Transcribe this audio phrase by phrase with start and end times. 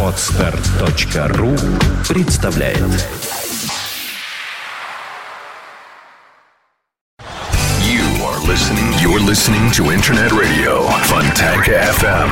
[0.00, 1.56] Отстар.ру
[2.08, 2.78] представляет
[7.80, 8.92] You are listening.
[9.02, 12.30] You're listening to Internet Radio Fontanka FM.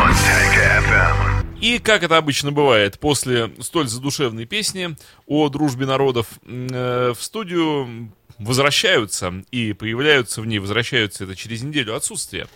[0.54, 1.60] FM.
[1.60, 4.96] И, как это обычно бывает, после столь задушевной песни
[5.26, 11.96] о дружбе народов э, в студию возвращаются и появляются в ней, возвращаются это через неделю
[11.96, 12.46] отсутствия.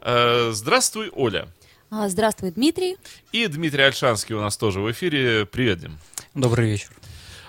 [0.00, 1.48] Э, здравствуй, Оля.
[1.90, 2.96] А, Здравствуй, Дмитрий.
[3.32, 5.44] И Дмитрий Альшанский у нас тоже в эфире.
[5.44, 5.98] Привет, Дим.
[6.34, 6.90] Добрый вечер.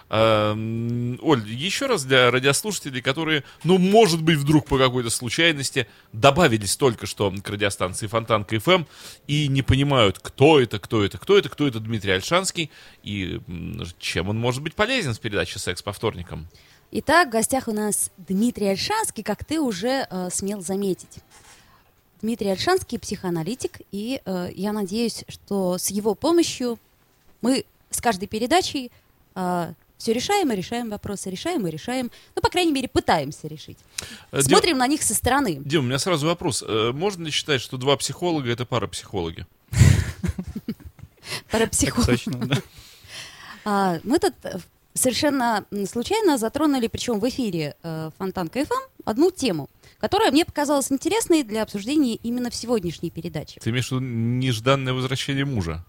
[0.09, 5.87] Э, м, Оль, еще раз для радиослушателей, которые, ну, может быть, вдруг по какой-то случайности
[6.11, 8.85] добавились только что к радиостанции Фонтанка ФМ
[9.27, 12.71] и не понимают, кто это, кто это, кто это, кто это Дмитрий Альшанский
[13.03, 13.39] и
[13.99, 16.47] чем он может быть полезен в передаче «Секс по вторникам».
[16.93, 21.19] Итак, в гостях у нас Дмитрий Альшанский, как ты уже э, смел заметить.
[22.21, 26.77] Дмитрий Альшанский психоаналитик, и э, я надеюсь, что с его помощью
[27.41, 28.91] мы с каждой передачей
[29.33, 33.77] все решаем и решаем вопросы, решаем и решаем, ну, по крайней мере, пытаемся решить.
[34.31, 35.61] Э, Дим- Смотрим на них со стороны.
[35.63, 36.63] Дим, у меня сразу вопрос.
[36.67, 39.45] Э, Можно ли считать, что два психолога— это парапсихологи?
[41.51, 42.05] Парапсихолог.
[42.07, 42.57] Точно, да.
[43.63, 44.57] А, мы тут э,
[44.95, 48.73] совершенно случайно затронули, причем в эфире э, Фонтанка ФМ,
[49.05, 49.69] одну тему,
[50.01, 53.59] которая мне показалась интересной для обсуждения именно в сегодняшней передаче.
[53.61, 55.85] Ты имеешь в виду нежданное возвращение мужа?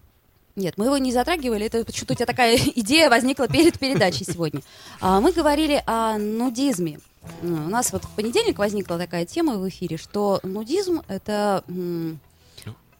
[0.55, 4.61] Нет, мы его не затрагивали, это почему-то у тебя такая идея возникла перед передачей сегодня.
[5.01, 6.99] А, мы говорили о нудизме.
[7.41, 11.63] У нас вот в понедельник возникла такая тема в эфире, что нудизм это...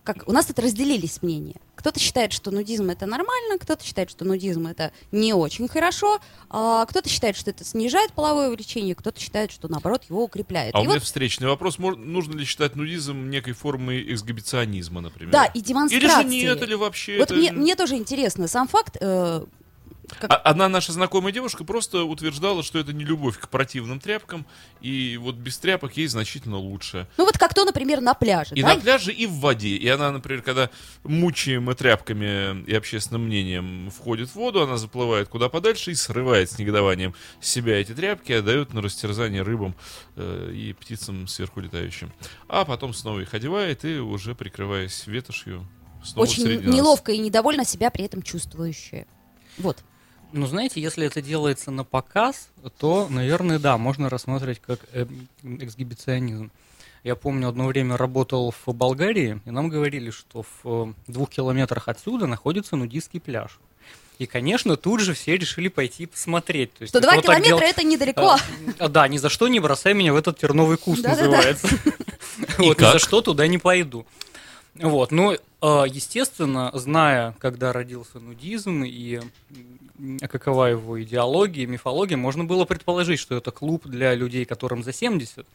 [0.04, 1.56] Как, у нас тут разделились мнения.
[1.84, 6.86] Кто-то считает, что нудизм это нормально, кто-то считает, что нудизм это не очень хорошо, а
[6.86, 10.74] кто-то считает, что это снижает половое влечение, кто-то считает, что наоборот его укрепляет.
[10.74, 11.80] А у И меня вот- встречный вопрос.
[11.80, 15.34] Нужно ли считать нудизм некой формой эксгибиционизма, например?
[15.34, 16.22] да, и Или демонстрации.
[16.22, 17.34] же нет, или вообще Вот это...
[17.34, 18.96] мне, мне тоже интересно сам факт.
[19.02, 19.44] э,
[20.18, 24.46] как- А- Одна наша знакомая девушка просто утверждала, что это не любовь к противным тряпкам,
[24.82, 27.08] и вот без тряпок ей значительно лучше.
[27.18, 28.56] Ну вот как то, например, на пляже.
[28.56, 28.76] И да?
[28.76, 29.70] на пляже, и в воде.
[29.76, 30.70] И она, например, когда
[31.04, 36.58] мучаемая тряпками и общественным мнением входит в воду, она заплывает куда подальше и срывает с
[36.60, 39.76] негодованием с себя эти тряпки, отдает на растерзание рыбам
[40.16, 42.12] э, и птицам сверху летающим.
[42.48, 45.68] А потом снова их одевает и уже прикрываясь ветошью
[46.04, 46.76] снова Очень среди нас.
[46.76, 49.08] неловко и недовольно себя при этом чувствующие.
[49.58, 49.78] Вот.
[50.34, 52.50] Ну, знаете, если это делается на показ,
[52.80, 55.06] то, наверное, да, можно рассматривать как э,
[55.44, 56.50] эксгибиционизм.
[57.04, 61.88] Я помню, одно время работал в Болгарии, и нам говорили, что в э, двух километрах
[61.88, 63.60] отсюда находится нудистский пляж.
[64.18, 66.74] И, конечно, тут же все решили пойти посмотреть.
[66.74, 68.38] То есть, Что два вот километра дел- это недалеко.
[68.80, 71.68] А, да, ни за что не бросай меня в этот терновый куст, называется.
[72.58, 74.08] Вот, ни за что туда не пойду.
[74.76, 79.22] Вот, ну, естественно, зная, когда родился нудизм и
[80.30, 85.46] какова его идеология, мифология, можно было предположить, что это клуб для людей, которым за 70.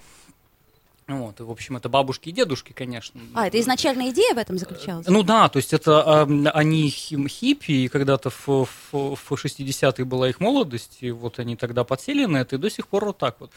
[1.08, 3.18] Вот, и, в общем, это бабушки и дедушки, конечно.
[3.32, 5.06] А, это изначальная идея в этом заключалась?
[5.06, 10.28] Ну да, то есть это эм, они хиппи, и когда-то в, в, в 60-е была
[10.28, 13.36] их молодость, и вот они тогда подсели на это, и до сих пор вот так
[13.40, 13.50] вот.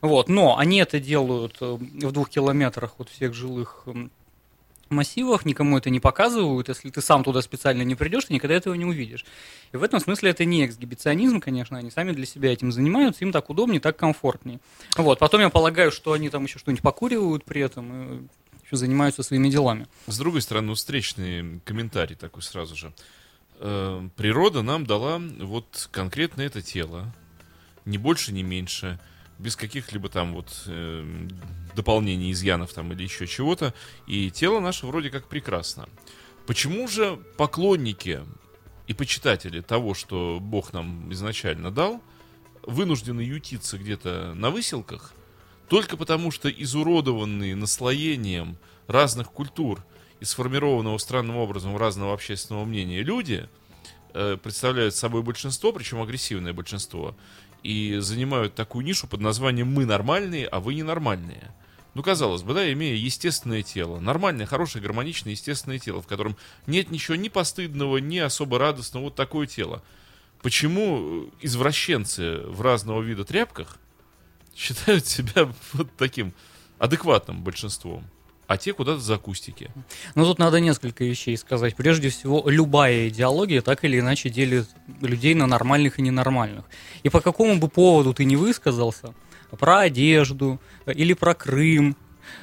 [0.00, 3.84] Вот, но они это делают э, в двух километрах от всех жилых
[4.92, 8.74] массивах, никому это не показывают, если ты сам туда специально не придешь, ты никогда этого
[8.74, 9.24] не увидишь.
[9.72, 13.32] И в этом смысле это не эксгибиционизм, конечно, они сами для себя этим занимаются, им
[13.32, 14.60] так удобнее, так комфортнее.
[14.96, 18.28] Вот, потом я полагаю, что они там еще что-нибудь покуривают при этом,
[18.64, 19.86] еще занимаются своими делами.
[20.06, 22.92] С другой стороны, вот встречный комментарий такой сразу же.
[23.60, 27.12] Э, Природа нам дала вот конкретно это тело,
[27.84, 28.98] ни больше, ни меньше,
[29.38, 31.28] без каких-либо там вот э,
[31.74, 33.74] дополнений, изъянов там или еще чего-то,
[34.06, 35.88] и тело наше вроде как прекрасно.
[36.46, 38.20] Почему же поклонники
[38.86, 42.02] и почитатели того, что Бог нам изначально дал,
[42.62, 45.12] вынуждены ютиться где-то на выселках,
[45.68, 49.84] только потому что изуродованные наслоением разных культур
[50.20, 53.48] и сформированного странным образом разного общественного мнения люди
[54.14, 57.16] э, представляют собой большинство, причем агрессивное большинство,
[57.62, 61.52] и занимают такую нишу под названием «мы нормальные, а вы ненормальные».
[61.94, 66.36] Ну, казалось бы, да, имея естественное тело, нормальное, хорошее, гармоничное, естественное тело, в котором
[66.66, 69.82] нет ничего ни постыдного, ни особо радостного, вот такое тело.
[70.40, 73.76] Почему э, извращенцы в разного вида тряпках
[74.56, 76.32] считают себя вот таким
[76.78, 78.04] адекватным большинством,
[78.52, 79.70] а те куда-то за кустики?
[80.14, 81.74] Ну, тут надо несколько вещей сказать.
[81.74, 84.68] Прежде всего, любая идеология так или иначе делит
[85.00, 86.64] людей на нормальных и ненормальных.
[87.02, 89.14] И по какому бы поводу ты не высказался,
[89.58, 91.96] про одежду или про Крым,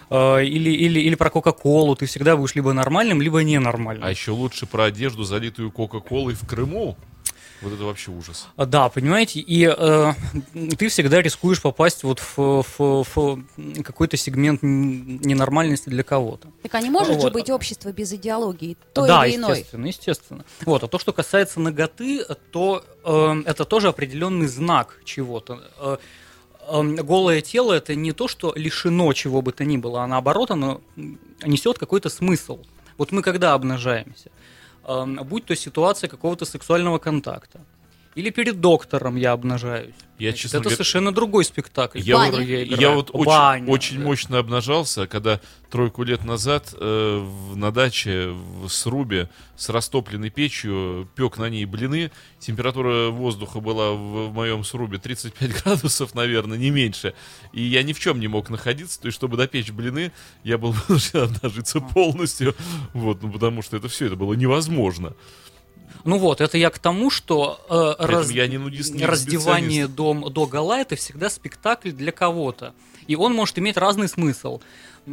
[0.10, 4.04] э, или, или, или про Кока-Колу, ты всегда будешь либо нормальным, либо ненормальным.
[4.04, 6.98] А еще лучше про одежду, залитую Кока-Колой в Крыму.
[7.62, 8.48] Вот это вообще ужас.
[8.56, 10.14] А, Да, понимаете, и э,
[10.78, 13.44] ты всегда рискуешь попасть вот в, в- в
[13.84, 16.48] какой-то сегмент ненормальности для кого-то.
[16.64, 17.34] Так а не может же Вот.
[17.34, 19.52] быть общество без идеологии, той да, или иной?
[19.52, 20.46] естественно, естественно.
[20.66, 25.62] Вот, а то, что касается ноготы, то э, это тоже определенный знак чего-то.
[25.80, 25.98] Э,
[26.70, 30.52] э, голое тело это не то, что лишено чего бы то ни было, а наоборот,
[30.52, 30.82] оно
[31.44, 32.60] несет какой-то смысл.
[32.98, 34.30] Вот мы когда обнажаемся,
[35.24, 37.60] будь то ситуация какого-то сексуального контакта,
[38.20, 39.96] или перед доктором я обнажаюсь.
[40.18, 42.82] Я, Значит, честно это говоря, совершенно другой спектакль, Я, который я играю.
[42.82, 44.04] я вот очень, Баня, очень да.
[44.04, 45.40] мощно обнажался, когда
[45.70, 52.12] тройку лет назад э, на даче в срубе с растопленной печью пек на ней блины.
[52.40, 57.14] Температура воздуха была в, в моем срубе 35 градусов, наверное, не меньше.
[57.54, 59.00] И я ни в чем не мог находиться.
[59.00, 60.12] То есть, чтобы допечь блины,
[60.44, 62.54] я был вынужден обнажиться полностью.
[62.92, 65.16] Вот, ну, потому что это все, это было невозможно.
[66.04, 70.14] Ну вот, это я к тому, что э, раз- я не нудист, не раздевание до,
[70.30, 72.74] до гола это всегда спектакль для кого-то.
[73.08, 74.62] И он может иметь разный смысл.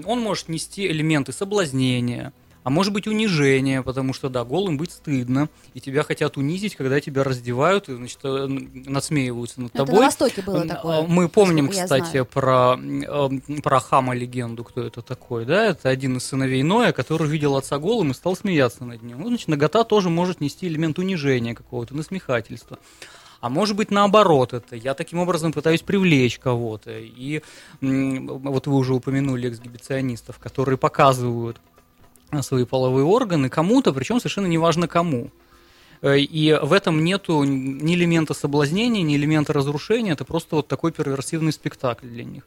[0.04, 2.32] Он может нести элементы соблазнения,
[2.66, 7.00] а может быть унижения, потому что, да, голым быть стыдно, и тебя хотят унизить, когда
[7.00, 10.04] тебя раздевают, и, значит, э, надсмеиваются над Это на тобой.
[10.06, 11.02] Востоке было такое.
[11.02, 12.26] Мы помним, кстати, знаю.
[12.26, 17.28] про, э, про Хама легенду, кто это такой, да, это один из сыновей Ноя, который
[17.28, 19.20] видел отца голым и стал смеяться над ним.
[19.20, 22.80] Ну, значит, нагота тоже может нести элемент унижения какого-то, насмехательства.
[23.40, 24.74] А может быть наоборот это.
[24.74, 26.98] Я таким образом пытаюсь привлечь кого-то.
[26.98, 27.42] И
[27.80, 31.60] вот вы уже упомянули эксгибиционистов, которые показывают
[32.42, 35.30] свои половые органы кому-то, причем совершенно неважно кому.
[36.02, 40.12] Э, И в этом нету ни элемента соблазнения, ни элемента разрушения.
[40.12, 42.42] Это просто вот такой перверсивный спектакль для них.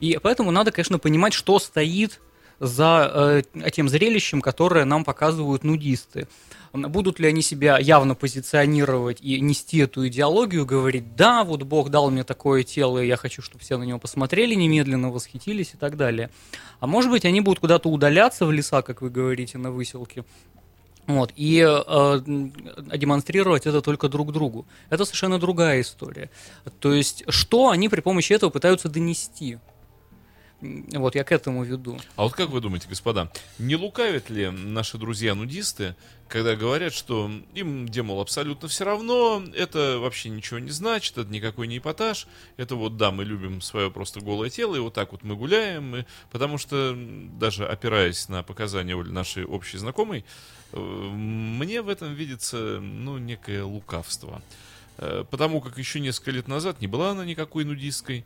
[0.00, 2.20] И поэтому надо, конечно, понимать, что стоит
[2.66, 6.28] за э, тем зрелищем, которое нам показывают нудисты.
[6.72, 12.10] Будут ли они себя явно позиционировать и нести эту идеологию, говорить, да, вот Бог дал
[12.10, 15.96] мне такое тело, и я хочу, чтобы все на него посмотрели немедленно, восхитились и так
[15.96, 16.30] далее.
[16.80, 20.24] А может быть, они будут куда-то удаляться в леса, как вы говорите, на выселке,
[21.06, 22.52] вот, и э, м,
[22.96, 24.66] демонстрировать это только друг другу.
[24.88, 26.30] Это совершенно другая история.
[26.80, 29.58] То есть, что они при помощи этого пытаются донести?
[30.92, 31.98] Вот, я к этому веду.
[32.16, 35.94] А вот как вы думаете, господа, не лукавят ли наши друзья-нудисты,
[36.28, 41.30] когда говорят, что им, где, мол, абсолютно все равно, это вообще ничего не значит, это
[41.30, 42.26] никакой не эпатаж,
[42.56, 45.96] это вот, да, мы любим свое просто голое тело, и вот так вот мы гуляем,
[45.96, 50.24] и- потому что, даже опираясь на показания нашей общей знакомой,
[50.72, 54.42] э, мне в этом видится, ну, некое лукавство.
[54.96, 58.24] Э, Потому как еще несколько лет назад не была она никакой нудисткой,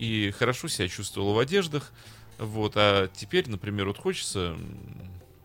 [0.00, 1.92] и хорошо себя чувствовала в одеждах,
[2.38, 4.56] вот, а теперь, например, вот хочется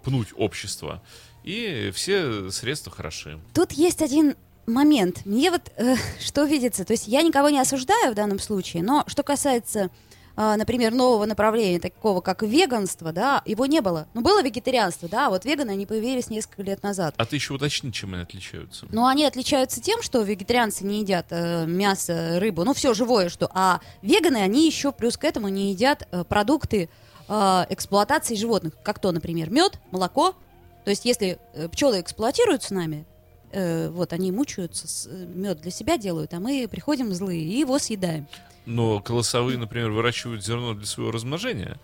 [0.02, 1.04] пнуть общество,
[1.44, 3.38] и все средства хороши.
[3.54, 4.36] Тут есть один
[4.66, 5.25] момент.
[5.25, 9.04] Мне вот э, что видится, то есть я никого не осуждаю в данном случае, но
[9.07, 9.90] что касается,
[10.36, 14.08] например, нового направления, такого как веганство, да, его не было.
[14.14, 17.14] Ну, было вегетарианство, да, а вот веганы, они появились несколько лет назад.
[17.18, 18.86] А ты еще уточни, чем они отличаются.
[18.90, 23.50] Но они отличаются тем, что вегетарианцы не едят э, мясо, рыбу, ну все живое, что,
[23.54, 26.90] а веганы, они еще плюс к этому не едят э, продукты
[27.28, 30.36] э, эксплуатации животных, как то, например, мед, молоко.
[30.84, 33.06] То есть, если э, пчелы эксплуатируют с нами,
[33.55, 38.27] э, вот они мучаются, мед для себя делают, а мы приходим злые и его съедаем.
[38.65, 41.77] Но колосовые, например, выращивают зерно для своего размножения.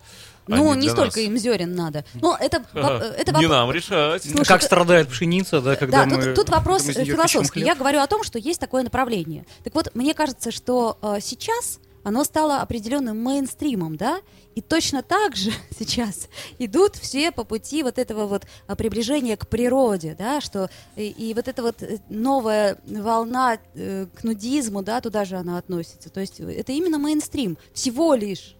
[0.48, 1.26] а ну, не для столько нас.
[1.28, 2.04] им зерен надо.
[2.14, 3.04] Ну, это, воп- Ха-ха.
[3.16, 4.24] это Не воп- нам решать.
[4.24, 6.24] Слушай, как ты- страдает пшеница, да, когда да, мы...
[6.24, 7.60] тут, тут вопрос э, философский.
[7.60, 9.44] Я говорю о том, что есть такое направление.
[9.62, 14.20] Так вот, мне кажется, что э, сейчас оно стало определенным мейнстримом, да,
[14.54, 16.28] и точно так же сейчас
[16.58, 21.34] идут все по пути вот этого вот а, приближения к природе, да, что и, и
[21.34, 26.10] вот эта вот э, новая волна э, к нудизму, да, туда же она относится.
[26.10, 28.56] То есть это именно мейнстрим, всего лишь.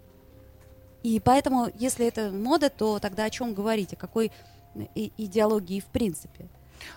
[1.03, 4.31] И поэтому, если это мода, то тогда о чем говорить, о какой
[4.75, 6.49] э, идеологии в принципе?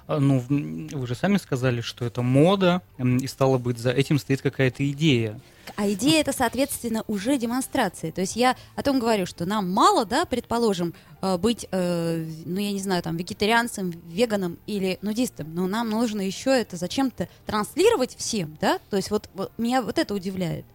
[0.08, 4.42] А, Ну, вы же сами сказали, что это мода, и стало быть, за этим стоит
[4.42, 5.40] какая-то идея.
[5.76, 8.12] А идея это, соответственно, уже демонстрация.
[8.12, 12.60] То есть я о том говорю, что нам мало, да, предположим, э, быть, э, ну
[12.60, 18.16] я не знаю, там, вегетарианцем, веганом или нудистом, но нам нужно еще это зачем-то транслировать
[18.16, 18.80] всем, да?
[18.90, 20.66] То есть вот, вот меня вот это удивляет.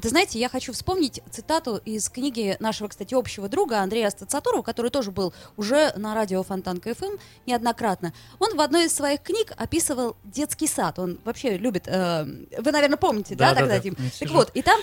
[0.00, 4.90] Это, знаете, я хочу вспомнить цитату из книги нашего, кстати, общего друга Андрея Стацатурова, который
[4.90, 8.14] тоже был уже на радио Фонтанка ФМ неоднократно.
[8.38, 10.98] Он в одной из своих книг описывал детский сад.
[10.98, 11.86] Он вообще любит...
[11.86, 13.80] э, вы, наверное, помните, да, Да, да, тогда, да.
[13.82, 13.96] Дим?
[14.18, 14.80] Так вот, и там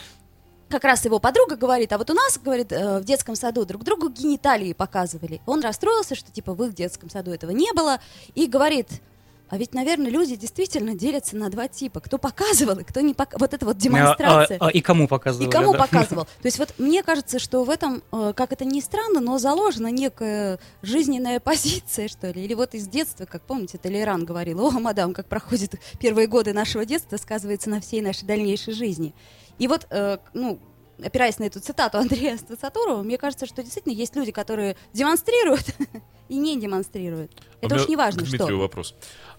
[0.70, 3.84] как раз его подруга говорит, а вот у нас, говорит, э, в детском саду друг
[3.84, 5.42] другу гениталии показывали.
[5.48, 8.00] Он расстроился, что типа в их детском саду этого не было,
[8.36, 9.02] и говорит,
[9.50, 12.00] а ведь, наверное, люди действительно делятся на два типа.
[12.00, 13.40] Кто показывал и кто не показывал.
[13.40, 14.58] Вот это вот демонстрация.
[14.58, 15.48] А, а, а, и кому показывал?
[15.48, 15.80] И кому да?
[15.80, 16.26] показывал.
[16.26, 19.88] То есть вот мне кажется, что в этом, э, как это ни странно, но заложена
[19.88, 22.44] некая жизненная позиция, что ли.
[22.44, 26.86] Или вот из детства, как помните, Толеран говорил, о, мадам, как проходят первые годы нашего
[26.86, 29.14] детства, сказывается на всей нашей дальнейшей жизни.
[29.60, 30.60] И вот, э, ну,
[31.04, 35.76] опираясь на эту цитату Андрея Ствацатурова, мне кажется, что действительно есть люди, которые демонстрируют
[36.30, 37.32] и не демонстрируют.
[37.62, 38.38] Это а уж не важно, что.
[38.38, 38.96] Дмитрию вопрос.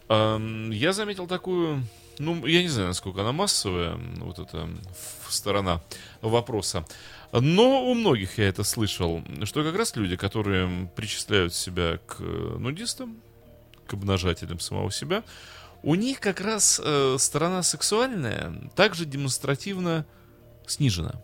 [0.09, 1.85] Я заметил такую,
[2.19, 4.69] ну, я не знаю, насколько она массовая, вот эта
[5.29, 5.83] сторона
[6.23, 6.87] вопроса.
[7.33, 13.21] Но у многих я это слышал, что как раз люди, которые причисляют себя к нудистам,
[13.87, 15.25] к обнажателям самого себя,
[15.83, 20.07] у них как раз э, сторона сексуальная также демонстративно
[20.67, 21.21] снижена.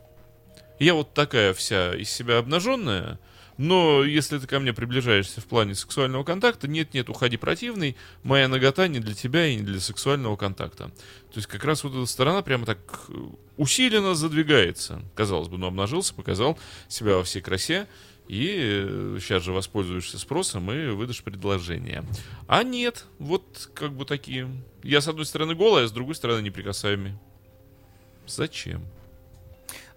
[0.78, 3.18] Я вот такая вся из себя обнаженная,
[3.56, 8.88] но если ты ко мне приближаешься в плане сексуального контакта, нет-нет, уходи противный, моя нагота
[8.88, 10.88] не для тебя и не для сексуального контакта.
[10.88, 12.78] То есть как раз вот эта сторона прямо так
[13.08, 13.12] э,
[13.56, 15.02] усиленно задвигается.
[15.14, 17.86] Казалось бы, ну обнажился, показал себя во всей красе,
[18.26, 22.04] и сейчас э, же воспользуешься спросом и выдашь предложение.
[22.48, 24.50] А нет, вот как бы такие.
[24.82, 27.14] Я с одной стороны голая, а с другой стороны неприкасаемый.
[28.26, 28.82] Зачем?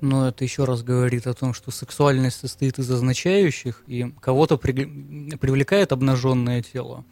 [0.02, 5.36] Но это еще раз говорит о том, что сексуальность состоит из означающих, и кого-то при...
[5.38, 7.06] привлекает обнаженное тело.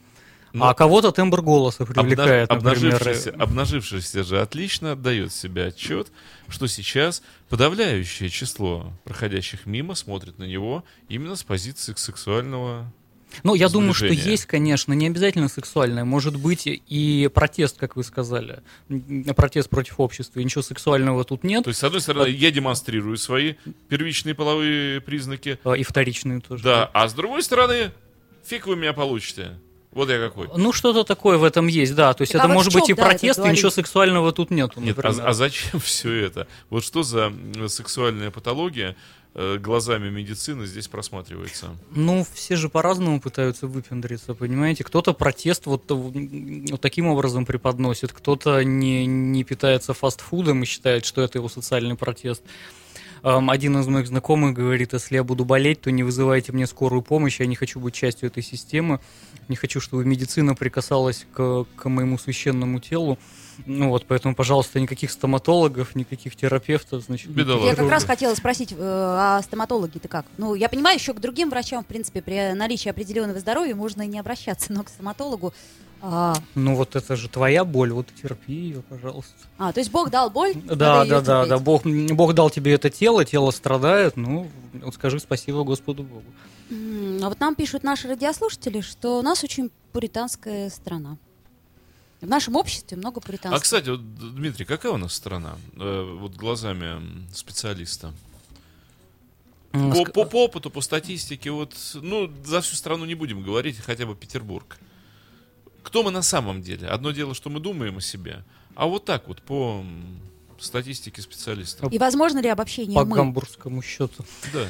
[0.54, 2.78] Но а кого-то тембр голоса привлекает, обнаж...
[2.78, 3.44] обнажившийся, например...
[3.44, 6.14] обнажившийся же отлично отдает себе отчет,
[6.48, 12.90] что сейчас подавляющее число проходящих мимо смотрит на него именно с позиции сексуального
[13.44, 16.06] ну, я думаю, что есть, конечно, не обязательно сексуальное.
[16.06, 18.62] Может быть и протест, как вы сказали.
[19.36, 20.40] Протест против общества.
[20.40, 21.64] И ничего сексуального тут нет.
[21.64, 22.30] То есть, с одной стороны, а...
[22.30, 23.56] я демонстрирую свои
[23.90, 25.60] первичные половые признаки.
[25.64, 26.64] А, и вторичные тоже.
[26.64, 27.92] Да, а с другой стороны,
[28.46, 29.52] фиг вы меня получите.
[29.96, 30.50] Вот я какой.
[30.56, 32.14] Ну, что-то такое в этом есть, да.
[32.14, 34.82] То есть так это а может быть и да, протест, и ничего сексуального тут нету.
[34.82, 36.48] Нет, а, а зачем все это?
[36.70, 37.32] Вот что за
[37.68, 38.98] сексуальная патология,
[39.36, 41.76] глазами медицины здесь просматривается?
[41.92, 44.84] Ну, все же по-разному пытаются выпендриться, понимаете?
[44.84, 51.22] Кто-то протест вот, вот таким образом преподносит, кто-то не, не питается фастфудом и считает, что
[51.22, 52.42] это его социальный протест.
[53.24, 57.40] Один из моих знакомых говорит, если я буду болеть, то не вызывайте мне скорую помощь,
[57.40, 59.00] я не хочу быть частью этой системы,
[59.48, 63.18] не хочу, чтобы медицина прикасалась к, к моему священному телу.
[63.66, 67.30] Ну вот, поэтому, пожалуйста, никаких стоматологов, никаких терапевтов, значит.
[67.30, 67.66] Бедолага.
[67.68, 70.26] Я как раз хотела спросить, э, а стоматологи-то как?
[70.38, 74.08] Ну, я понимаю, еще к другим врачам, в принципе, при наличии определенного здоровья можно и
[74.08, 75.54] не обращаться, но к стоматологу
[76.08, 76.36] а...
[76.54, 79.34] Ну вот это же твоя боль, вот терпи ее, пожалуйста.
[79.58, 80.54] А, то есть Бог дал боль?
[80.54, 81.58] Да, да, да, да.
[81.58, 86.26] Бог, Бог дал тебе это тело, тело страдает, ну, вот скажи спасибо Господу Богу.
[86.70, 91.18] А вот нам пишут наши радиослушатели, что у нас очень пуританская страна.
[92.22, 93.58] В нашем обществе много пуританства.
[93.58, 95.58] А, кстати, вот, Дмитрий, какая у нас страна?
[95.76, 98.14] Э, вот глазами специалиста.
[99.72, 104.06] По, по, по опыту, по статистике, вот, ну, за всю страну не будем говорить, хотя
[104.06, 104.78] бы Петербург.
[105.84, 106.88] Кто мы на самом деле?
[106.88, 108.44] Одно дело, что мы думаем о себе,
[108.76, 109.86] а вот так вот, по
[110.58, 111.92] статистике специалистов.
[111.92, 113.18] И возможно ли обобщение По мы?
[113.18, 114.26] гамбургскому счету.
[114.54, 114.68] Да.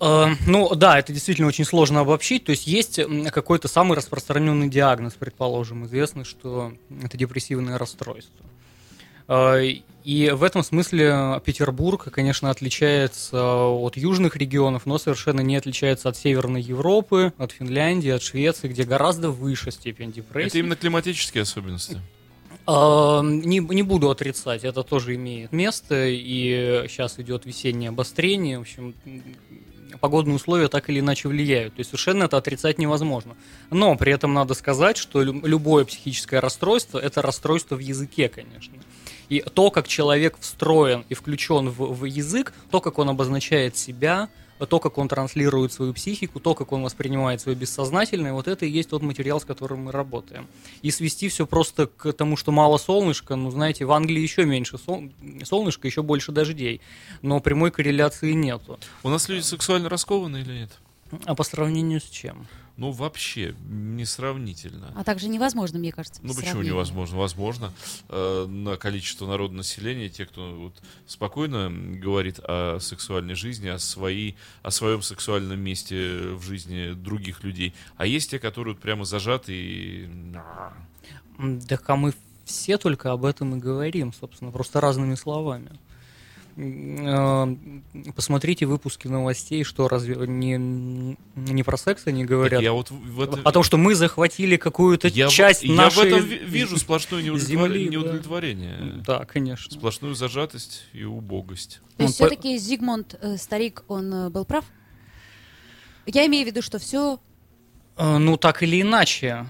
[0.00, 2.44] Э, ну да, это действительно очень сложно обобщить.
[2.44, 3.00] То есть есть
[3.32, 6.72] какой-то самый распространенный диагноз, предположим, известно, что
[7.02, 8.46] это депрессивное расстройство.
[9.28, 9.62] Э,
[10.04, 16.16] и в этом смысле Петербург, конечно, отличается от южных регионов, но совершенно не отличается от
[16.16, 20.48] Северной Европы, от Финляндии, от Швеции, где гораздо выше степень депрессии.
[20.48, 22.00] Это именно климатические особенности.
[22.68, 28.58] Э, не, не буду отрицать, это тоже имеет место, и сейчас идет весеннее обострение.
[28.58, 28.94] В общем,
[30.00, 31.74] погодные условия так или иначе влияют.
[31.74, 33.36] То есть совершенно это отрицать невозможно.
[33.70, 38.74] Но при этом надо сказать, что любое психическое расстройство– это расстройство в языке, конечно.
[39.28, 44.28] И то, как человек встроен и включен в, в язык, то, как он обозначает себя–
[44.58, 48.70] то, как он транслирует свою психику, то, как он воспринимает свое бессознательное, вот это и
[48.70, 50.46] есть тот материал, с которым мы работаем.
[50.80, 54.78] И свести все просто к тому, что мало солнышка, ну, знаете, в Англии еще меньше
[54.78, 55.10] сол...
[55.44, 56.80] солнышка, еще больше дождей,
[57.20, 58.78] но прямой корреляции нету.
[59.02, 60.70] У нас люди сексуально раскованы или нет?
[61.24, 62.46] А по сравнению с чем?
[62.76, 64.92] Ну, вообще, несравнительно.
[64.94, 66.20] А также невозможно, мне кажется.
[66.22, 67.16] Ну, почему невозможно?
[67.16, 67.72] Возможно.
[68.08, 74.36] Э, на количество народного населения, те, кто вот, спокойно говорит о сексуальной жизни, о, своей,
[74.62, 77.72] о своем сексуальном месте в жизни других людей.
[77.96, 80.08] А есть те, которые вот прямо зажаты и...
[80.32, 80.72] Да,
[81.86, 82.12] а мы
[82.44, 85.70] все только об этом и говорим, собственно, просто разными словами.
[86.56, 87.56] Э,
[88.14, 93.20] посмотрите выпуски новостей, что разве не, не про секс они говорят, Так я вот в
[93.20, 96.38] это- о том, что мы захватили какую-то я, в- часть я нашей в этом ви-
[96.44, 97.90] вижу сплошное неудовлетвор- земли, да.
[97.90, 99.02] неудовлетворение.
[99.06, 99.72] Да, конечно.
[99.74, 101.80] Сплошную зажатость и убогость.
[101.96, 104.64] То есть Он по- все-таки Зигмунд э, старик, он э, был прав?
[106.06, 107.18] Я имею в виду, что все
[107.98, 109.46] Э, Ну, так или иначе,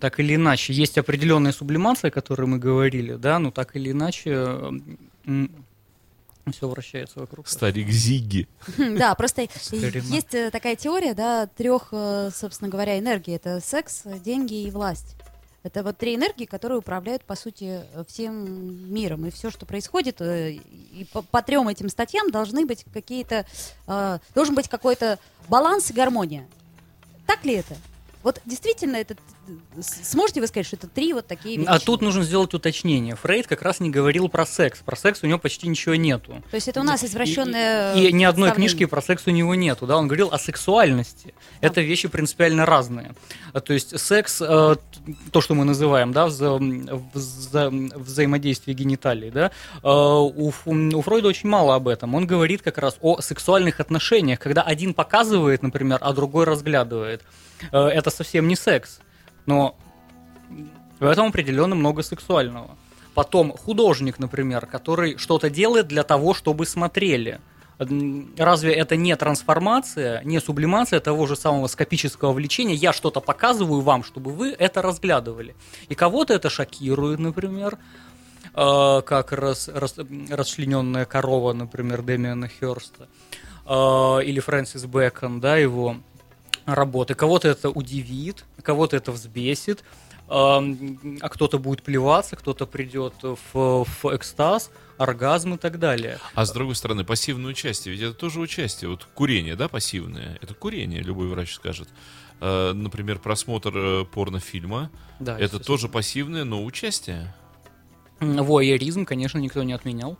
[0.00, 4.58] так или иначе, есть определенная сублимация, о которой мы говорили, да, ну так или иначе
[6.52, 7.48] все вращается вокруг.
[7.48, 8.48] Старик Зигги.
[8.76, 9.42] Хм, Да, просто
[9.72, 13.34] есть э, такая теория, да, трех, э, собственно говоря, энергий.
[13.36, 15.16] Это секс, деньги и власть.
[15.62, 19.26] Это вот три энергии, которые управляют, по сути, э, всем миром.
[19.26, 23.44] И все, что происходит, и по, по трем этим статьям должны быть какие-то,
[23.86, 26.46] э, должен быть какой-то баланс и гармония.
[27.26, 27.76] Так ли это?
[28.22, 29.39] Вот действительно, это э, с-
[29.80, 31.80] сможете вы сказать, что это три вот такие А величины?
[31.80, 33.16] тут нужно сделать уточнение.
[33.16, 34.80] Фрейд как раз не говорил про секс.
[34.80, 36.42] Про секс у него почти ничего нету.
[36.50, 39.54] То есть это у нас извращенное И, и ни одной книжки про секс у него
[39.54, 41.34] нету, да, он говорил о сексуальности.
[41.60, 43.14] Это вещи принципиально разные.
[43.52, 44.76] А, То есть секс, т-
[45.32, 46.58] то, что мы называем, да, вза-
[47.14, 49.50] вза- взаимодействие гениталий, да,
[49.82, 52.14] у, у Фройда очень мало об этом.
[52.14, 57.22] Он говорит как раз о сексуальных отношениях, когда один показывает, например, а другой разглядывает.
[57.72, 59.00] Это совсем не секс,
[59.50, 59.74] но
[61.00, 62.70] в этом определенно много сексуального.
[63.14, 67.40] Потом художник, например, который что-то делает для того, чтобы смотрели.
[68.36, 72.74] Разве это не трансформация, не сублимация того же самого скопического влечения?
[72.74, 75.56] Я что-то показываю вам, чтобы вы это разглядывали.
[75.88, 77.78] И кого-то это шокирует, например,
[78.54, 83.08] э, как рас, рас- расчлененная корова, например, Дэмиана Херста,
[83.66, 85.96] э, или Фрэнсис Бэкон, да, его
[86.66, 87.14] работы.
[87.14, 89.84] Кого-то это удивит, кого-то это взбесит,
[90.28, 96.18] эм, а кто-то будет плеваться, кто-то придет в, в экстаз, оргазм и так далее.
[96.34, 98.90] А с другой стороны, пассивное участие, ведь это тоже участие.
[98.90, 100.38] Вот курение, да, пассивное?
[100.42, 101.88] Это курение, любой врач скажет.
[102.40, 104.90] Э, Например, просмотр э, порнофильма.
[105.18, 107.34] Да, это тоже пассивное, но участие.
[108.20, 110.18] Воеризм, конечно, никто не отменял.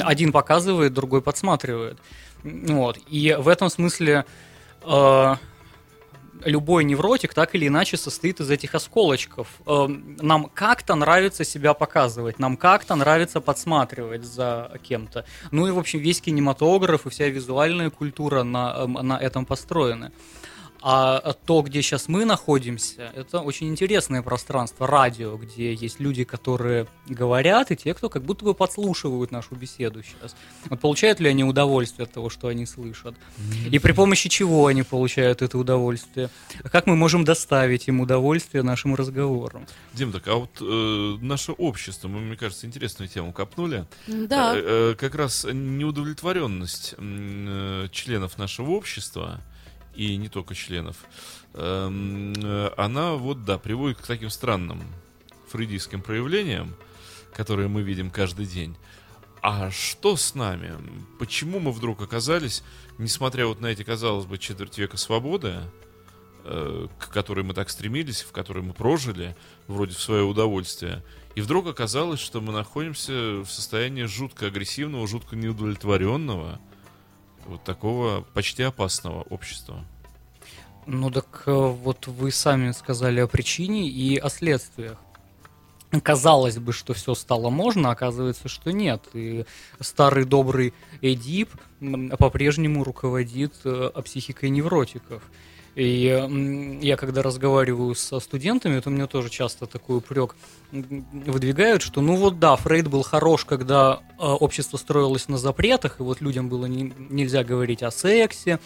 [0.00, 1.98] Один показывает, другой подсматривает.
[2.42, 2.98] Вот.
[3.08, 4.24] И в этом смысле
[6.44, 9.48] любой невротик так или иначе состоит из этих осколочков.
[9.66, 15.24] Э, нам как-то нравится себя показывать, нам как-то нравится подсматривать за кем-то.
[15.50, 20.12] Ну и, в общем, весь кинематограф и вся визуальная культура на, эм, на этом построены.
[20.82, 26.86] А то, где сейчас мы находимся, это очень интересное пространство, радио, где есть люди, которые
[27.06, 30.34] говорят, и те, кто как будто бы подслушивают нашу беседу сейчас.
[30.68, 33.14] Вот получают ли они удовольствие от того, что они слышат?
[33.70, 36.30] И при помощи чего они получают это удовольствие?
[36.62, 39.66] А Как мы можем доставить им удовольствие нашим разговорам?
[39.92, 43.86] Дим, так а вот э, наше общество, мы, мне кажется, интересную тему копнули.
[44.06, 44.54] Да.
[44.56, 49.40] Э, э, как раз неудовлетворенность э, членов нашего общества,
[49.94, 50.96] и не только членов,
[51.54, 54.82] эм, э, она вот, да, приводит к таким странным
[55.48, 56.74] фрейдистским проявлениям,
[57.34, 58.76] которые мы видим каждый день.
[59.42, 60.74] А что с нами?
[61.18, 62.62] Почему мы вдруг оказались,
[62.98, 65.60] несмотря вот на эти, казалось бы, четверть века свободы,
[66.44, 69.34] э, к которой мы так стремились, в которой мы прожили,
[69.66, 71.02] вроде в свое удовольствие,
[71.34, 76.60] и вдруг оказалось, что мы находимся в состоянии жутко агрессивного, жутко неудовлетворенного,
[77.50, 79.84] вот такого почти опасного общества.
[80.86, 84.98] Ну так э, вот вы сами сказали о причине и о следствиях.
[86.02, 89.08] Казалось бы, что все стало можно, оказывается, что нет.
[89.12, 89.44] И
[89.80, 91.50] старый добрый Эдип
[92.18, 95.22] по-прежнему руководит э, психикой невротиков.
[95.76, 100.34] И я когда разговариваю со студентами, то мне тоже часто такой упрек
[100.72, 106.02] выдвигают, что ну вот да, Фрейд был хорош, когда э, общество строилось на запретах, и
[106.02, 108.58] вот людям было не- нельзя говорить о сексе,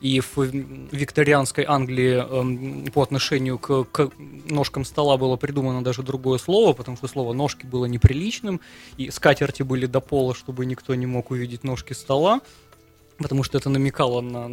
[0.00, 6.38] и в викторианской Англии эм, по отношению к, к ножкам стола было придумано даже другое
[6.38, 8.60] слово, потому что слово ножки было неприличным,
[8.98, 12.40] и скатерти были до пола, чтобы никто не мог увидеть ножки стола,
[13.18, 14.50] потому что это намекало на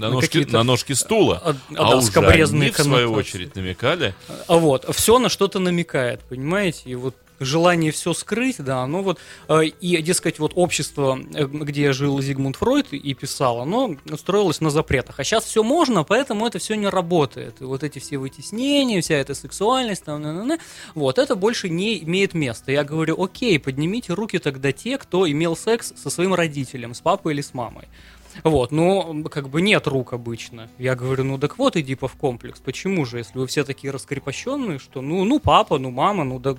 [0.00, 1.40] На, ножки, на ножки стула.
[1.44, 2.06] а, А, да, уже
[2.52, 4.14] они, в свою очередь, намекали.
[4.48, 6.82] А Вот, все на что-то намекает, понимаете?
[6.90, 12.20] И вот желание все скрыть, да, ну вот, э, и, дескать, вот общество, где жил
[12.20, 15.18] Зигмунд Фройд и писал, оно строилось на запретах.
[15.20, 17.62] А сейчас все можно, поэтому это все не работает.
[17.62, 20.58] И вот эти все вытеснения, вся эта сексуальность, там, на- на- на,
[20.94, 22.72] вот, это больше не имеет места.
[22.72, 27.32] Я говорю, окей, поднимите руки тогда те, кто имел секс со своим родителем, с папой
[27.32, 27.88] или с мамой.
[28.44, 30.68] Вот, но как бы нет рук обычно.
[30.78, 32.60] Я говорю, ну так вот Эдипов комплекс.
[32.60, 36.54] Почему же, если вы все такие раскрепощенные, что ну, ну папа, ну мама, ну да,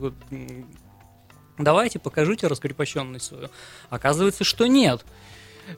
[1.58, 3.50] Давайте, покажите раскрепощенность свою.
[3.90, 5.06] Оказывается, что нет.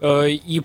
[0.01, 0.61] Э, И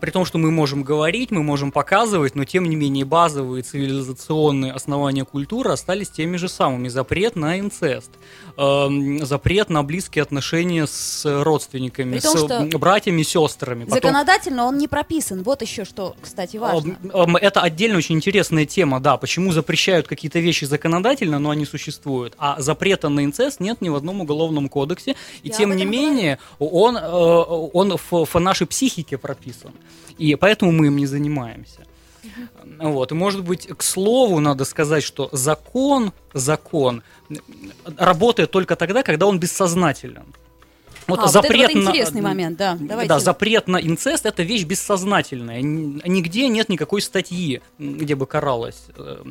[0.00, 4.72] при том, что мы можем говорить, мы можем показывать, но тем не менее базовые цивилизационные
[4.72, 6.88] основания культуры остались теми же самыми.
[6.88, 8.10] Запрет на инцест,
[8.56, 13.84] эм, запрет на близкие отношения с родственниками, При том, с что братьями, сестрами.
[13.84, 15.42] Потом- Законодательно он не прописан.
[15.42, 16.96] Вот еще что, кстати, важно.
[17.40, 22.60] Это отдельно очень интересная тема, да, почему запрещают какие-то вещи законодательно, но они существуют, а
[22.60, 26.96] запрета на инцест нет ни в одном уголовном кодексе, и Я тем не менее он,
[26.96, 29.72] э, он в, в нашей психике прописан,
[30.18, 31.80] и поэтому мы им не занимаемся.
[32.80, 33.12] Вот.
[33.12, 37.02] И, может быть, к слову, надо сказать, что закон, закон
[37.96, 40.24] работает только тогда, когда он бессознателен.
[41.06, 42.76] Вот А, вот запрет это вот на- интересный момент, да.
[42.80, 43.08] Давайте.
[43.08, 45.62] да, запрет на инцест это вещь бессознательная.
[45.62, 49.22] Нигде нет никакой статьи, где бы каралось э,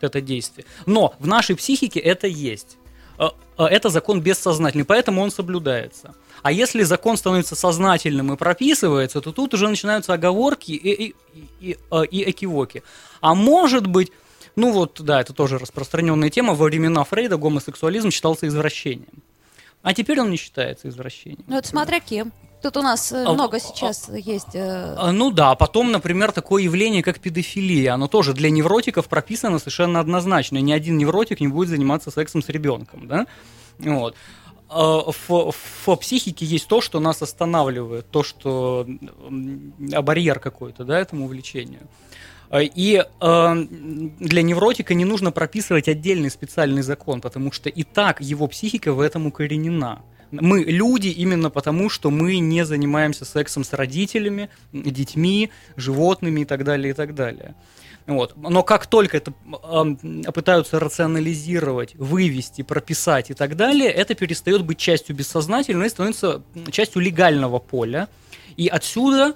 [0.00, 0.64] это действие.
[0.86, 2.78] Но в нашей психике это есть.
[3.20, 3.28] Э,
[3.58, 6.14] э, Это закон бессознательный, поэтому он соблюдается.
[6.42, 11.14] А если закон становится сознательным и прописывается, то тут уже начинаются оговорки и, и,
[11.60, 12.82] и, э, и экивоки.
[13.20, 14.10] А может быть,
[14.56, 19.22] ну вот, да, это тоже распространенная тема, во времена Фрейда гомосексуализм считался извращением.
[19.82, 21.44] А теперь он не считается извращением.
[21.46, 22.32] Ну, это смотря кем.
[22.62, 24.54] Тут у нас э, А, много а, сейчас есть.
[24.54, 29.58] э, А, Ну да, потом, например, такое явление, как педофилия, оно тоже для невротиков прописано
[29.58, 30.58] совершенно однозначно.
[30.58, 33.26] Ни один невротик не будет заниматься сексом с ребенком, да?
[33.78, 34.14] Вот.
[34.68, 35.52] В,
[35.86, 38.86] в психике есть то, что нас останавливает, то, что
[39.92, 41.80] а, барьер какой-то, да, этому увлечению.
[42.52, 43.54] И э,
[44.20, 49.00] для невротика не нужно прописывать отдельный специальный закон, потому что и так его психика в
[49.00, 50.02] этом укоренена.
[50.30, 56.64] Мы люди именно потому, что мы не занимаемся сексом с родителями, детьми, животными и так
[56.64, 57.54] далее, и так далее.
[58.06, 58.36] Вот.
[58.36, 64.78] Но как только это э, пытаются рационализировать, вывести, прописать и так далее, это перестает быть
[64.78, 68.08] частью бессознательного и становится частью легального поля.
[68.56, 69.34] И отсюда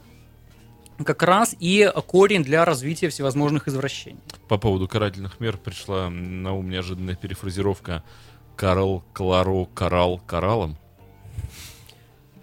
[1.04, 4.20] как раз и корень для развития всевозможных извращений.
[4.48, 8.04] По поводу карательных мер пришла на ум неожиданная перефразировка
[8.56, 10.76] Карл, Клару, Карал, Каралом.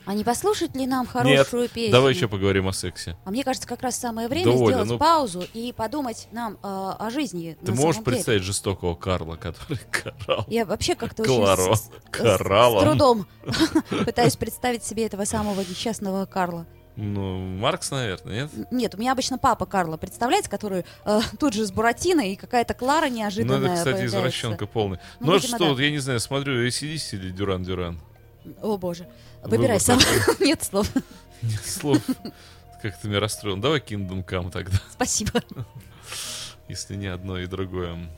[0.06, 1.92] А не послушать ли нам Нет, хорошую песню?
[1.92, 3.16] давай еще поговорим о сексе.
[3.24, 6.58] А мне кажется, как раз самое время Довольно, сделать ну- паузу и подумать нам э,
[6.64, 7.56] о жизни.
[7.64, 8.16] Ты можешь самом деле.
[8.16, 10.46] представить жестокого Карла, который карал?
[10.48, 12.38] Я вообще как-то очень с- с- с-
[12.82, 13.28] трудом
[14.06, 16.66] пытаюсь представить себе этого самого несчастного Карла.
[16.98, 18.52] Ну, Маркс, наверное, нет?
[18.72, 22.74] Нет, у меня обычно папа Карла, представляете, который э, тут же с Буратино и какая-то
[22.74, 24.18] Клара Ну, неожиданная это, кстати, появляется.
[24.18, 24.98] извращенка полный.
[25.20, 25.70] Ну, Ну, а видимо, что, да.
[25.72, 28.00] вот я не знаю, смотрю, ACDC или Дюран-Дюран?
[28.62, 29.08] О боже.
[29.44, 30.00] Выбирай сам.
[30.40, 30.88] Нет слов.
[31.42, 32.02] Нет слов.
[32.82, 33.58] Как-то меня расстроил.
[33.58, 35.42] Давай Kingdom Come тогда, Спасибо.
[36.68, 38.10] если не одно и другое.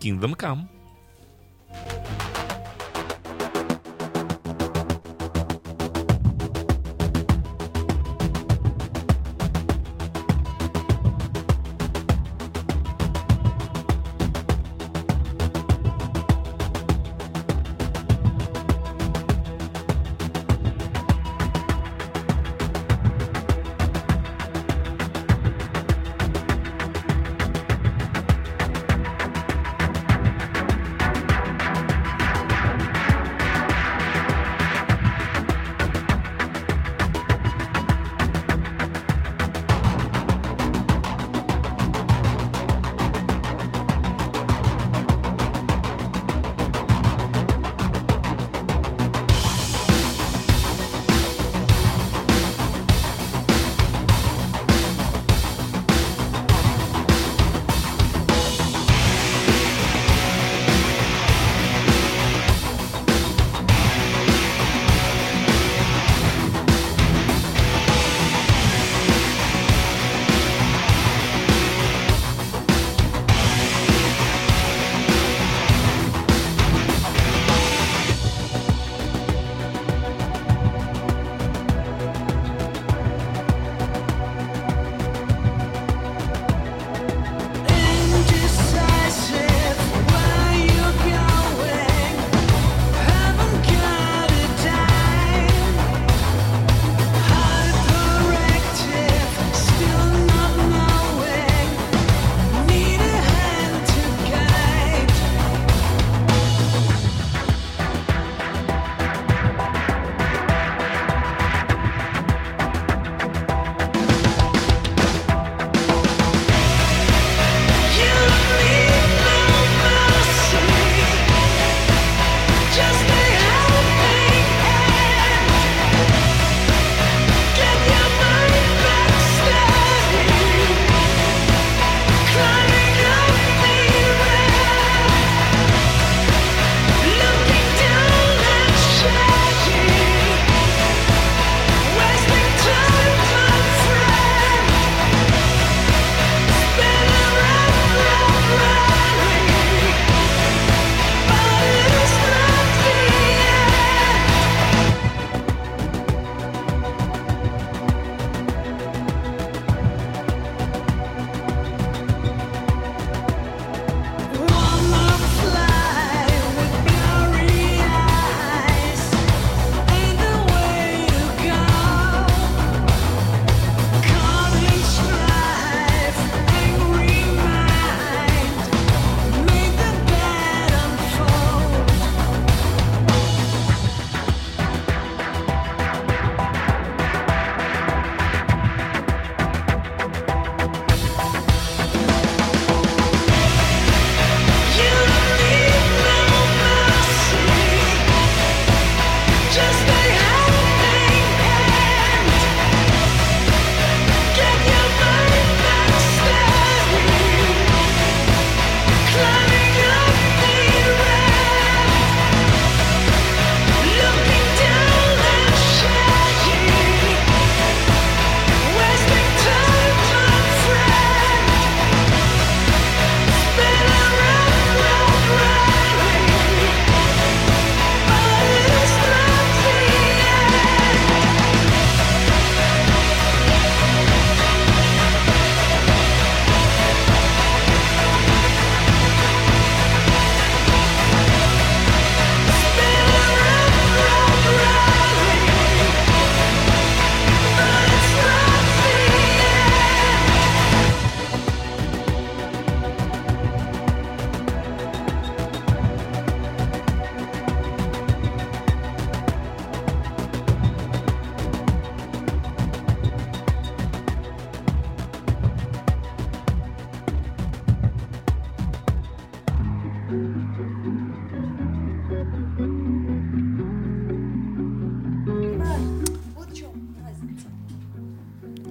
[0.00, 0.68] Kingdom Come.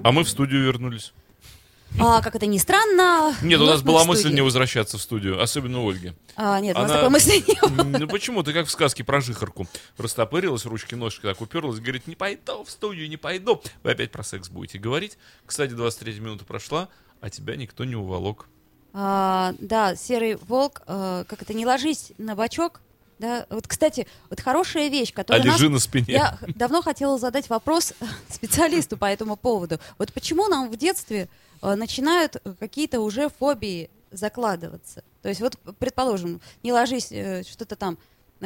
[0.08, 1.12] А мы в студию вернулись.
[2.00, 3.34] А, как это ни странно...
[3.42, 6.14] Нет, у нас была мысль не возвращаться в студию, особенно Ольги.
[6.34, 7.84] А, нет, у нас Она- такой мысли не было.
[7.98, 8.42] Ну почему?
[8.42, 9.66] Ты как в сказке про жихарку.
[9.98, 13.60] Растопырилась, ручки-ножки так уперлась, говорит, не пойду в студию, не пойду.
[13.82, 15.18] Вы опять про секс будете говорить.
[15.44, 16.88] Кстати, 23 минута прошла,
[17.20, 18.46] а тебя никто не уволок.
[18.94, 22.80] А, да, серый волк, э, как это, не ложись на бочок.
[23.18, 26.06] Да, вот, кстати, вот хорошая вещь, А которая нас- лежи на спине.
[26.08, 27.92] Я давно хотела задать вопрос
[28.30, 29.78] специалисту по этому поводу.
[29.98, 31.28] Вот почему нам в детстве
[31.62, 35.02] э, начинают э, какие-то уже фобии закладываться?
[35.22, 37.98] То есть вот, предположим, не ложись э, что-то там,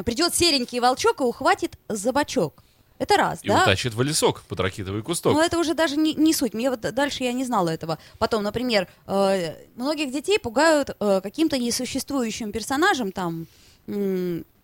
[0.06, 2.62] придет серенький волчок и ухватит за бочок.
[2.98, 3.62] Это раз, И да?
[3.62, 5.34] утащит в лесок под ракитовый кусток.
[5.34, 6.54] Но это уже даже не, не суть.
[6.54, 7.98] Мне вот дальше я не знала этого.
[8.18, 13.46] Потом, например, э, многих детей пугают э, каким-то несуществующим персонажем, там,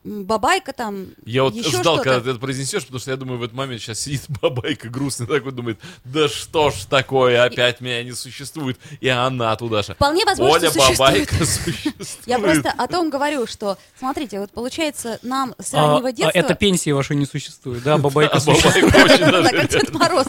[0.04, 3.42] бабайка там, Я вот еще ждал, когда ты это произнесешь, потому что я думаю, в
[3.42, 8.12] этот момент сейчас сидит бабайка грустный такой, думает, да что ж такое, опять меня не
[8.12, 8.78] существует.
[9.00, 9.94] И она туда же.
[9.94, 10.98] Вполне возможно, Оля существует.
[10.98, 12.18] бабайка существует.
[12.26, 16.38] Я просто о том говорю, что, смотрите, вот получается, нам с А, раннего а детства...
[16.38, 17.98] это пенсии вашей не существует, да?
[17.98, 18.92] Бабайка А существует.
[18.92, 20.26] бабайка очень даже Мороз.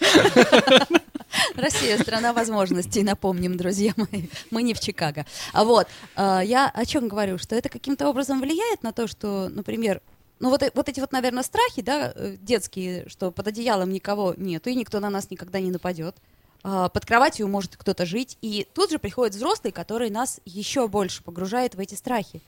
[1.56, 4.26] Россия страна возможностей, напомним, друзья мои.
[4.50, 5.26] Мы не в Чикаго.
[5.52, 9.48] А вот, э, я о чем говорю, что это каким-то образом влияет на то, что,
[9.48, 10.00] например,
[10.40, 14.34] ну вот, э- вот эти вот, наверное, страхи, да, э, детские, что под одеялом никого
[14.36, 16.16] нету, и никто на нас никогда не нападет.
[16.64, 18.38] А, Под кроватью может кто-то жить.
[18.40, 22.40] И тут же приходит взрослый, который нас еще больше погружает в эти страхи.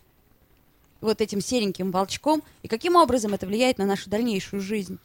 [1.04, 2.42] Вот этим сереньким волчком.
[2.62, 4.98] И каким образом это влияет на нашу дальнейшую жизнь?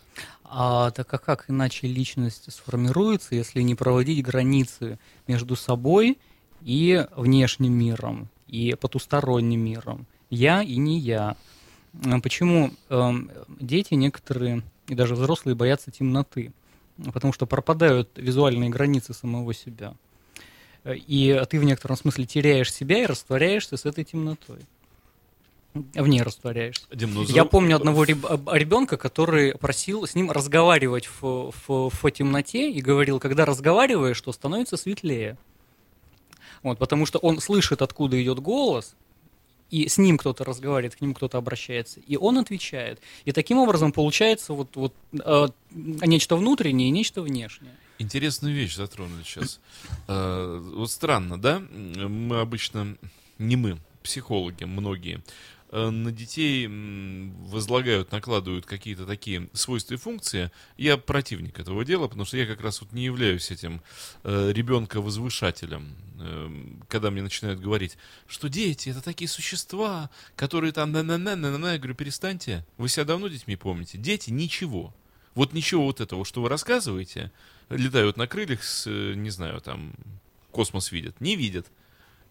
[0.46, 6.18] А так а как иначе личность сформируется, если не проводить границы между собой
[6.62, 10.06] и внешним миром, и потусторонним миром?
[10.30, 11.36] Я и не я.
[12.06, 16.54] А Почему эм, дети некоторые, и даже взрослые, боятся темноты?
[17.14, 19.96] Потому что пропадают визуальные границы самого себя.
[20.86, 24.60] Э, И ты в некотором смысле теряешь себя и растворяешься с этой темнотой.
[25.94, 26.86] В ней растворяешься.
[26.94, 32.72] Дим, ну, Я помню одного ребенка, который просил с ним разговаривать в, в, в темноте
[32.72, 35.38] и говорил, когда разговариваешь, то становится светлее.
[36.64, 38.96] Вот, потому что он слышит, откуда идет голос,
[39.72, 43.00] и с ним кто-то разговаривает, к ним кто-то обращается, и он отвечает.
[43.26, 47.74] И таким образом получается вот, вот э, нечто внутреннее и нечто внешнее.
[48.00, 49.60] Интересную вещь затронули сейчас.
[50.08, 51.60] Э, Вот странно, да?
[51.60, 52.98] Мы обычно,
[53.38, 55.22] не мы, психологи многие,
[55.72, 60.52] на детей возлагают, накладывают какие-то такие свойства и функции.
[60.78, 63.82] Я противник этого дела, потому что я как раз вот не являюсь этим
[64.24, 65.96] э, ребенка-возвышателем.
[66.20, 66.50] Э,
[66.88, 71.58] Когда мне начинают говорить, что дети это такие существа, которые там на на на на
[71.58, 72.66] на я говорю, перестаньте.
[72.78, 73.98] Вы себя давно детьми помните?
[73.98, 74.94] Дети ничего.
[75.36, 77.32] Вот ничего вот этого, что вы рассказываете,
[77.70, 79.94] летают на крыльях, с, э, не знаю, там,
[80.52, 81.68] космос видят, не видят.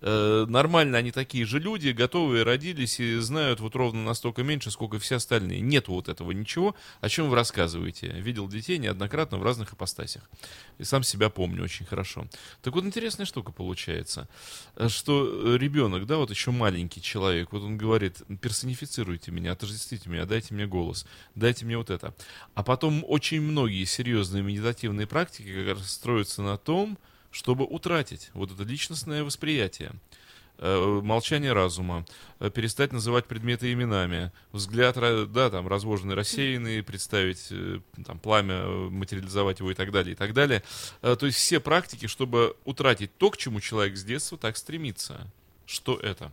[0.01, 4.99] Э, Нормально они такие же люди, готовые, родились и знают вот ровно настолько меньше, сколько
[4.99, 5.61] все остальные.
[5.61, 8.09] Нет вот этого ничего, о чем вы рассказываете.
[8.09, 10.23] Видел детей неоднократно в разных ипостасях.
[10.79, 12.27] И сам себя помню очень хорошо.
[12.63, 14.29] Так вот, интересная штука получается,
[14.77, 20.09] э, что э, ребенок, да, вот еще маленький человек, вот он говорит, персонифицируйте меня, отождествите
[20.09, 22.15] меня, дайте мне голос, дайте мне вот это.
[22.55, 26.99] А потом очень многие серьезные медитативные практики как раз строятся на том,
[27.31, 29.93] чтобы утратить вот это личностное восприятие,
[30.59, 32.05] э, молчание разума,
[32.41, 39.61] э, перестать называть предметы именами, взгляд, да, там, развоженный, рассеянный, представить, э, там, пламя, материализовать
[39.61, 40.63] его и так далее, и так далее.
[41.01, 45.31] То есть все практики, чтобы утратить то, к чему человек с детства так стремится.
[45.67, 46.33] Что это?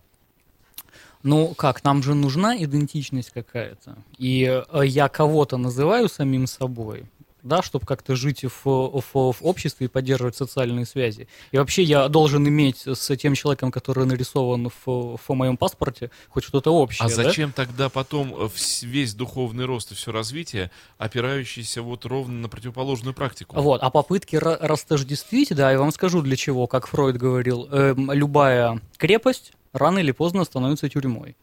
[1.23, 3.97] Ну как, нам же нужна идентичность какая-то.
[4.17, 7.05] И я кого-то называю самим собой,
[7.45, 11.27] да, чтобы как-то жить в, в, в обществе и поддерживать социальные связи.
[11.51, 16.43] И вообще я должен иметь с тем человеком, который нарисован в, в моем паспорте, хоть
[16.43, 17.05] что-то общее.
[17.05, 17.15] А да?
[17.15, 18.49] зачем тогда потом э,
[18.81, 23.55] весь духовный рост и все развитие, опирающийся вот ровно на противоположную практику?
[23.55, 28.11] Вот, а попытки ра- растождествить, да, я вам скажу для чего, как Фройд говорил, эм,
[28.11, 31.35] любая крепость рано или поздно становится тюрьмой.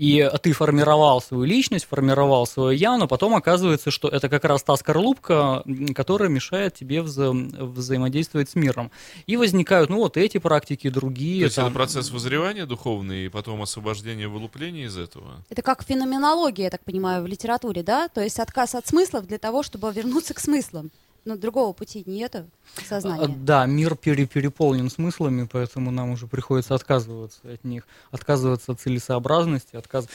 [0.00, 4.62] И ты формировал свою личность, формировал свое я, но потом оказывается, что это как раз
[4.62, 5.62] та скорлупка,
[5.94, 8.90] которая мешает тебе вза- взаимодействовать с миром.
[9.26, 11.40] И возникают, ну, вот эти практики, другие.
[11.40, 11.66] То есть там.
[11.66, 15.44] это процесс возревания духовный и потом освобождения, вылупления из этого?
[15.50, 18.08] Это как феноменология, я так понимаю, в литературе, да?
[18.08, 20.90] То есть отказ от смыслов для того, чтобы вернуться к смыслам.
[21.24, 23.28] Ну, другого пути нету А, сознания.
[23.28, 29.76] Да, мир пере- переполнен смыслами, поэтому нам уже приходится отказываться от них, отказываться от целесообразности,
[29.76, 30.06] отказ...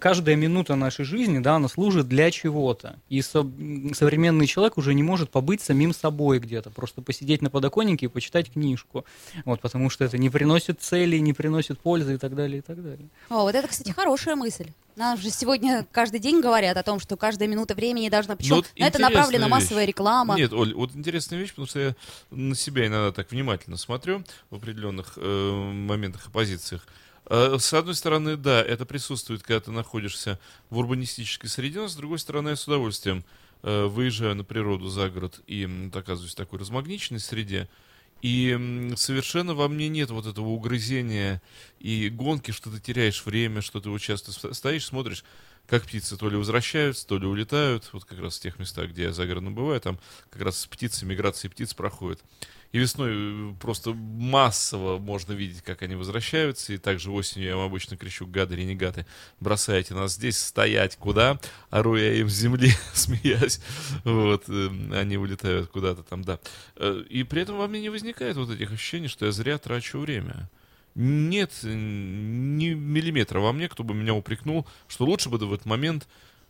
[0.00, 2.96] Каждая минута нашей жизни, да, она служит для чего-то.
[3.08, 3.46] И со-
[3.94, 8.52] современный человек уже не может побыть самим собой где-то, просто посидеть на подоконнике и почитать
[8.52, 9.04] книжку.
[9.44, 12.82] Вот, потому что это не приносит цели, не приносит пользы и так далее, и так
[12.82, 13.08] далее.
[13.30, 14.66] О, вот это, кстати, хорошая мысль.
[14.96, 18.34] Нам же сегодня каждый день говорят о том, что каждая минута времени должна...
[18.34, 19.50] Причем Ну, вот на это направлена вещь.
[19.52, 20.27] массовая реклама.
[20.36, 21.96] Нет, Оль, вот интересная вещь, потому что я
[22.30, 26.86] на себя иногда так внимательно смотрю в определенных э, моментах и позициях.
[27.26, 30.38] Э, С одной стороны, да, это присутствует, когда ты находишься
[30.70, 33.24] в урбанистической среде, но с другой стороны, я с удовольствием
[33.62, 37.68] э, выезжаю на природу за город и оказываюсь в такой размагниченной среде.
[38.20, 41.40] И совершенно во мне нет вот этого угрызения
[41.78, 45.24] и гонки, что ты теряешь время, что ты ст- стоишь, смотришь,
[45.68, 47.88] как птицы то ли возвращаются, то ли улетают.
[47.92, 49.98] Вот как раз в тех местах, где я загородно бываю, там
[50.30, 52.20] как раз птицы, миграции птиц проходит.
[52.72, 56.72] И весной э, просто массово можно видеть, как они возвращаются.
[56.72, 59.06] И также осенью я им обычно кричу, гады, ренегаты,
[59.40, 61.38] бросайте нас здесь, стоять куда?
[61.70, 63.60] Ору я им с земли, смеясь.
[64.04, 66.40] Вот, э, они улетают куда-то там, да.
[66.76, 69.98] Э, И при этом во мне не возникает вот этих ощущений, что я зря трачу
[69.98, 70.48] время.
[71.00, 75.64] Нет э, ни миллиметра во мне, кто бы меня упрекнул, что лучше бы в этот
[75.64, 76.08] момент,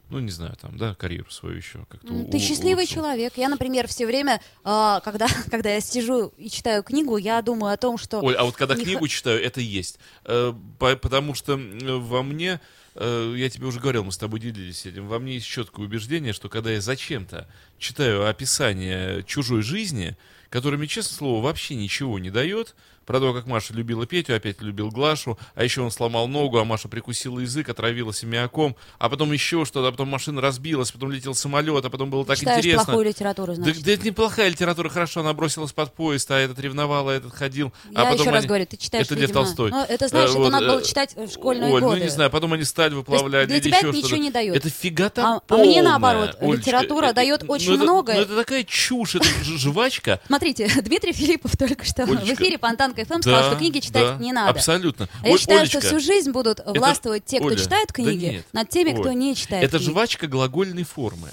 [0.08, 3.02] ну, не знаю, там, да, карьеру свою еще как-то М, у- Ты счастливый улучшил.
[3.02, 3.34] человек.
[3.36, 7.76] Я, например, все время, а, когда, когда я сижу и читаю книгу, я думаю о
[7.76, 8.20] том, что...
[8.22, 9.98] Оль, а вот когда не книгу читаю, это есть.
[10.24, 12.58] Э, по- потому что во мне,
[12.94, 16.32] э, я тебе уже говорил, мы с тобой делились этим, во мне есть четкое убеждение,
[16.32, 17.46] что когда я зачем-то
[17.78, 20.16] читаю описание чужой жизни,
[20.48, 22.74] которое мне, честное слово, вообще ничего не дает,
[23.08, 26.64] про то, как Маша любила Петю, опять любил Глашу, а еще он сломал ногу, а
[26.66, 31.34] Маша прикусила язык, отравилась аммиаком, а потом еще что-то, а потом машина разбилась, потом летел
[31.34, 32.84] самолет, а потом было так читаешь интересно.
[32.84, 33.82] плохую литературу, Да, значит.
[33.82, 37.72] да это неплохая литература, хорошо, она бросилась под поезд, а этот ревновал, а этот ходил.
[37.90, 39.70] Я а потом еще раз они- говорю, ты читаешь, Это Лев Толстой.
[39.70, 41.96] ну, это, знаешь, Э, это вот, надо было э, читать в школьные Оль, годы.
[41.96, 44.54] ну не знаю, потом они сталь выплавляли для тебя это ничего не дает.
[44.54, 46.56] Это фигата А- а полная, мне наоборот, Олечка.
[46.58, 47.84] литература Это- дает ну, очень это-.
[47.86, 50.20] Ну это такая чушь, это жвачка.
[50.26, 52.58] Смотрите, Дмитрий Филиппов только что в эфире
[53.04, 54.50] Фонтанка ФМ сказал, что книги читать да, не надо.
[54.50, 55.08] Абсолютно.
[55.22, 58.24] А я считаю, Олечка, что всю жизнь будут властвовать те, кто Оля, читает да книги,
[58.26, 59.90] нет, над теми, кто Оль, не читает Это книги.
[59.90, 61.28] жвачка глагольной формы.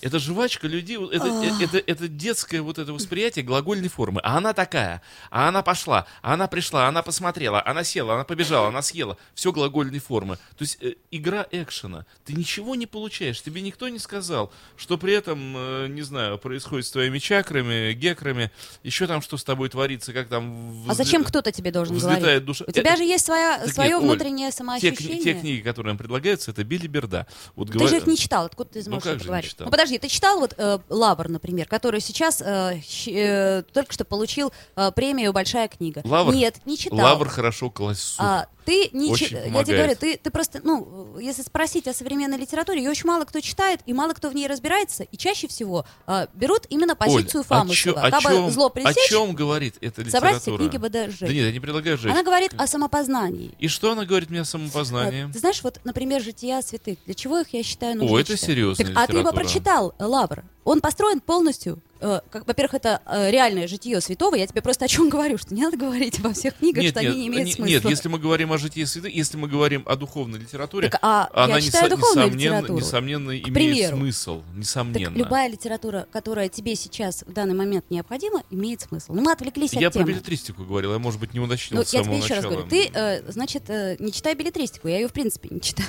[0.00, 4.20] Это жвачка людей, это, э, это, это детское вот это восприятие глагольной формы.
[4.22, 8.68] А она такая, а она пошла, а она пришла, она посмотрела, она села, она побежала,
[8.68, 9.16] она съела.
[9.34, 10.36] Все глагольной формы.
[10.56, 12.06] То есть э, игра экшена.
[12.24, 13.42] Ты ничего не получаешь.
[13.42, 18.50] Тебе никто не сказал, что при этом, э, не знаю, происходит с твоими чакрами, гекрами,
[18.84, 20.84] еще там что с тобой творится, как там...
[20.86, 22.44] А взле- зачем кто-то тебе должен взлетает говорить?
[22.44, 22.64] душа.
[22.68, 25.22] У тебя Это- же есть своя, Так свое нет, Оль, внутреннее те, кни- самоощущение.
[25.22, 27.26] те книги, которые нам предлагаются, это билиберда.
[27.56, 29.56] Вот Ты говоря- же их не читал, откуда ты Ну, сможешь как это говорить?
[29.58, 34.52] Ну подожди, ты читал вот э, Лавр, например, который сейчас э, э, только что получил
[34.76, 36.02] э, премию «Большая книга».
[36.04, 36.34] Лавр?
[36.34, 36.98] Нет, не читал.
[36.98, 38.20] Лавр хорошо класть суп.
[38.20, 41.94] А, ты не Очень чи- Я тебе говорю, ты, ты просто, ну, если спросить о
[41.94, 45.48] современной литературе, ее очень мало кто читает, и мало кто в ней разбирается, и чаще
[45.48, 48.00] всего а, берут именно позицию Оль, Фамусова.
[48.02, 50.10] О, чё- о чём- зло о пресечь, чем говорит эта литература?
[50.10, 51.20] собрать все книги БДЖ.
[51.20, 52.12] Да нет, я не предлагаю жечь.
[52.12, 53.54] Она говорит о самопознании.
[53.58, 55.30] И что она говорит мне о самопознании?
[55.32, 56.98] Ты знаешь, вот, например, «Жития святых».
[57.06, 60.44] Для чего их, я считаю, нужно О, это Так, А ты его прочитал, э, Лавр.
[60.64, 64.34] Он построен полностью, э, как, во-первых, это э, реальное житие святого.
[64.34, 67.02] Я тебе просто о чем говорю, что не надо говорить во всех книгах, Нет, что
[67.02, 67.70] нет, они не имеют не- смысла.
[67.72, 71.28] нет, если мы говорим о житии святых, если мы говорим о духовной литературе, Так, а
[71.32, 72.78] она я читаю несо- духовную несомненно, литературу.
[72.80, 73.96] несомненно имеет примеру.
[73.96, 74.38] смысл.
[74.42, 75.16] Так Несомненно.
[75.16, 79.12] любая литература, которая тебе сейчас в данный момент необходима, имеет смысл.
[79.14, 80.12] Ну, мы отвлеклись Я от про темы.
[80.12, 82.62] билетристику говорил, я, может быть, не уточнил Ну, с я самого тебе еще раз начала.
[82.62, 85.88] говорю, ты, э, значит, э, не читай билетристику, я ее в принципе не читаю.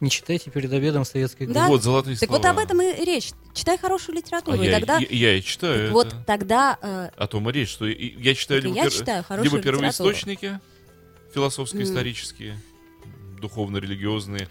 [0.00, 1.66] Не читайте перед обедом советской Да?
[1.68, 2.38] Вот, золотые Так слова.
[2.42, 3.32] вот об этом и речь.
[3.54, 4.98] Читай хорошую А литературу, и я, тогда...
[4.98, 5.92] я, я и читаю так это.
[5.92, 9.24] вот тогда э, О том и речь, что я читаю Так либо, я пер- читаю
[9.24, 10.60] хорошую либо первоисточники
[11.34, 12.56] философско-исторические,
[13.40, 14.48] духовно-религиозные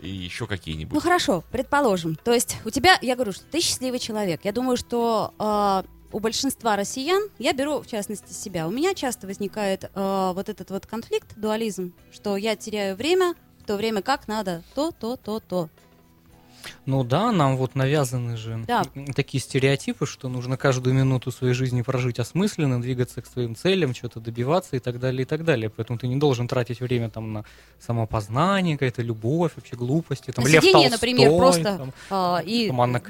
[0.00, 0.92] и еще какие-нибудь.
[0.94, 2.16] Ну хорошо, предположим.
[2.16, 4.40] То есть у тебя, я говорю, что ты счастливый человек.
[4.44, 9.26] Я думаю, что э, у большинства россиян, я беру в частности себя, у меня часто
[9.26, 13.34] возникает э, вот этот вот конфликт, дуализм, что я теряю время,
[13.64, 15.70] в то время как надо то, то, то, то.
[16.86, 18.84] Ну да, нам вот навязаны же Да.
[19.14, 24.20] такие стереотипы, что нужно каждую минуту своей жизни прожить осмысленно, двигаться к своим целям, что-то
[24.20, 25.70] добиваться и так далее, и так далее.
[25.70, 27.44] Поэтому ты не должен тратить время там на
[27.80, 30.30] самопознание, какая-то любовь, вообще глупости.
[30.30, 32.98] Там На Лев сиденье, Толстой, например, просто там, а, и там Анна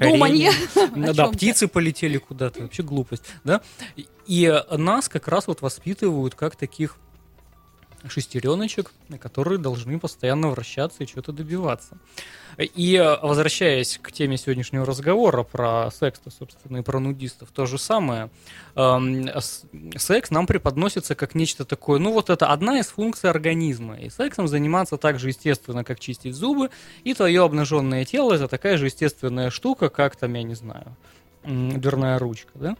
[1.09, 3.61] о Да, птицы полетели куда-то, вообще глупость, да?
[3.97, 6.97] И- И нас как раз вот воспитывают как таких
[8.09, 11.97] шестереночек, которые должны постоянно вращаться и что-то добиваться.
[12.57, 17.77] И э, возвращаясь к теме сегодняшнего разговора про секс, собственно, и про нудистов, то же
[17.77, 18.29] самое.
[18.75, 19.29] Эм,
[19.97, 23.97] секс нам преподносится как нечто такое, ну вот это одна из функций организма.
[23.99, 26.69] И сексом заниматься так же естественно, как чистить зубы,
[27.03, 30.95] и твое обнаженное тело это такая же естественная штука, как там, я не знаю,
[31.43, 32.77] дверная ручка, да?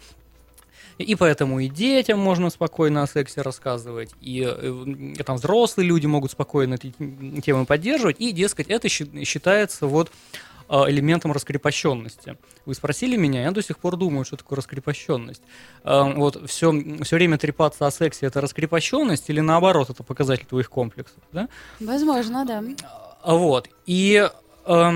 [0.97, 6.05] И поэтому и детям можно спокойно о сексе рассказывать, и, и э, там взрослые люди
[6.05, 6.93] могут спокойно эти
[7.41, 10.11] темы поддерживать, и, дескать, это считается вот
[10.67, 12.37] а, элементом раскрепощенности.
[12.65, 15.43] Вы спросили меня, я до сих пор думаю, что такое раскрепощенность.
[15.83, 16.73] А, вот все,
[17.03, 21.49] все время трепаться о сексе это раскрепощенность или наоборот это показатель твоих комплексов, да?
[21.79, 22.63] Возможно, да.
[23.21, 23.69] А, вот.
[23.85, 24.27] И
[24.65, 24.95] а,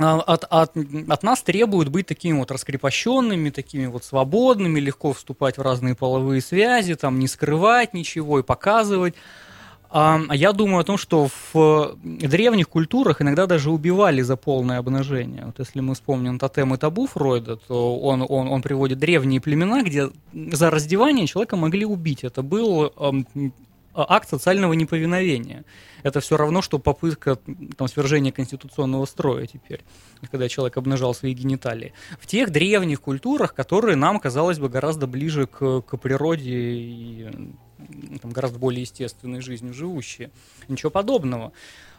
[0.00, 0.72] от, от,
[1.08, 6.40] от нас требуют быть такими вот раскрепощенными, такими вот свободными, легко вступать в разные половые
[6.40, 9.14] связи, там не скрывать ничего и показывать.
[9.92, 14.78] А, а я думаю о том, что в древних культурах иногда даже убивали за полное
[14.78, 15.46] обнажение.
[15.46, 19.82] Вот если мы вспомним тотем и табу Фройда, то он, он, он приводит древние племена,
[19.82, 22.22] где за раздевание человека могли убить.
[22.22, 22.92] Это был
[23.94, 25.64] акт социального неповиновения.
[26.02, 27.38] Это все равно, что попытка
[27.76, 29.80] там, свержения конституционного строя теперь,
[30.30, 31.92] когда человек обнажал свои гениталии.
[32.18, 37.52] В тех древних культурах, которые нам, казалось бы, гораздо ближе к, к природе и
[38.20, 40.30] там, гораздо более естественной жизнью живущие.
[40.68, 41.52] Ничего подобного.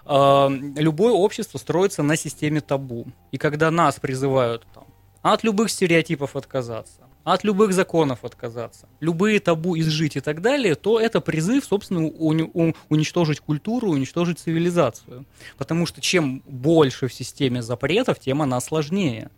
[0.05, 3.07] А, любое общество строится на системе табу.
[3.31, 4.85] И когда нас призывают там,
[5.21, 10.99] от любых стереотипов отказаться, от любых законов отказаться, любые табу изжить и так далее, то
[10.99, 15.25] это призыв, собственно, уничтожить культуру, уничтожить цивилизацию.
[15.57, 19.29] Потому что чем больше в системе запретов, тем она сложнее.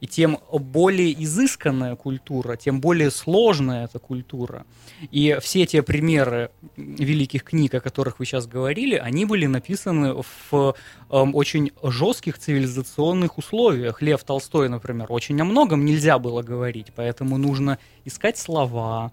[0.00, 4.64] И тем более изысканная культура, тем более сложная эта культура.
[5.10, 10.52] И все те примеры великих книг, о которых вы сейчас говорили, они были написаны в
[10.52, 10.72] э,
[11.10, 14.02] очень жестких цивилизационных условиях.
[14.02, 19.12] Лев Толстой, например, очень о многом нельзя было говорить, поэтому нужно искать слова,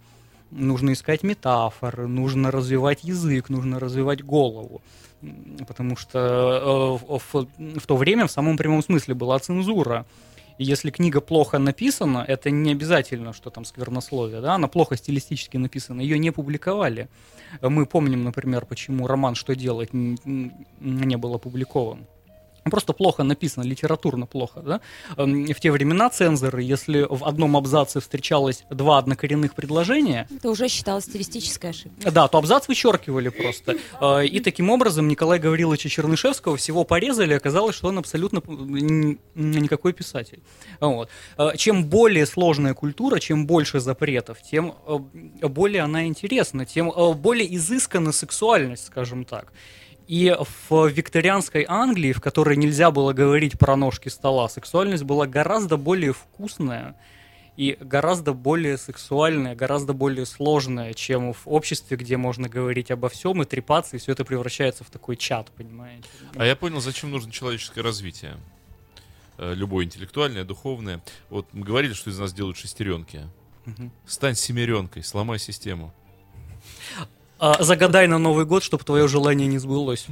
[0.52, 4.82] нужно искать метафоры, нужно развивать язык, нужно развивать голову.
[5.68, 7.48] Потому что э, в,
[7.80, 10.06] в то время в самом прямом смысле была цензура.
[10.58, 15.58] И если книга плохо написана, это не обязательно, что там сквернословие, да, она плохо стилистически
[15.58, 17.10] написана, ее не публиковали.
[17.62, 22.06] Мы помним, например, почему роман «Что делать» не был опубликован.
[22.72, 24.62] Просто плохо написано, литературно плохо.
[24.62, 24.82] Да?
[25.18, 30.28] Эм, в те времена цензоры, если в одном абзаце встречалось два однокоренных предложения...
[30.36, 32.12] Это уже считалось стилистической ошибкой.
[32.12, 33.76] Да, то абзац вычеркивали просто.
[34.02, 38.42] Э, и таким образом Николая Гавриловича Чернышевского всего порезали, оказалось, что он абсолютно
[39.36, 40.42] никакой писатель.
[40.80, 41.10] Вот.
[41.38, 47.56] Э, чем более сложная культура, чем больше запретов, тем э, более она интересна, тем более
[47.56, 49.54] изыскана сексуальность, скажем так.
[50.08, 50.36] И
[50.70, 56.14] в викторианской Англии, в которой нельзя было говорить про ножки стола, сексуальность была гораздо более
[56.14, 56.96] вкусная
[57.58, 63.42] и гораздо более сексуальная, гораздо более сложная, чем в обществе, где можно говорить обо всем
[63.42, 66.08] и трепаться, и все это превращается в такой чат, понимаете?
[66.36, 68.38] А я понял, зачем нужно человеческое развитие.
[69.38, 71.02] Э, любое интеллектуальное, духовное.
[71.30, 73.22] Вот мы говорили, что из нас делают шестеренки.
[73.66, 73.90] Угу.
[74.06, 75.94] Стань семеренкой, сломай систему.
[77.40, 80.08] А, загадай на Новый год, чтобы твое желание не сбылось.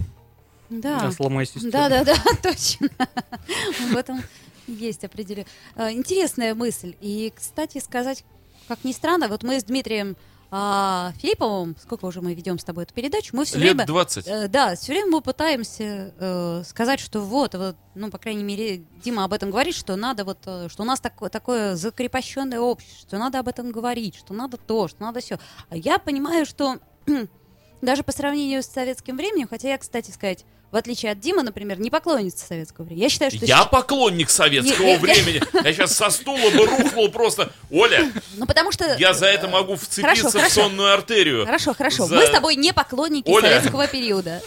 [0.69, 0.99] Да.
[0.99, 1.71] да сломай систему.
[1.71, 2.89] Да, да, да, точно.
[3.91, 4.21] В этом
[4.67, 5.47] есть определенно.
[5.76, 6.95] А, интересная мысль.
[7.01, 8.24] И, кстати, сказать,
[8.67, 10.15] как ни странно, вот мы с Дмитрием
[10.55, 13.88] а, Филипповым, сколько уже мы ведем с тобой эту передачу, мы все Лет время...
[13.88, 14.28] 20.
[14.28, 18.84] Э, да, все время мы пытаемся э, сказать, что вот, вот, ну, по крайней мере,
[19.03, 23.07] Дима об этом говорит, что надо вот, э, что у нас такое, такое закрепощенное общество,
[23.07, 25.39] что надо об этом говорить, что надо то, что надо все.
[25.69, 26.78] А я понимаю, что
[27.82, 31.80] даже по сравнению с советским временем, хотя я, кстати сказать, в отличие от Димы, например,
[31.80, 33.03] не поклонница советского времени.
[33.03, 33.45] Я считаю, что...
[33.45, 35.39] Я поклонник советского не, времени.
[35.63, 37.51] Я сейчас со стула бы рухнул просто.
[37.69, 38.95] Оля, ну, потому что...
[38.97, 41.45] я за это могу вцепиться хорошо, в сонную артерию.
[41.45, 42.07] Хорошо, хорошо.
[42.07, 42.15] За...
[42.15, 43.49] Мы с тобой не поклонники Оля.
[43.49, 44.41] советского периода.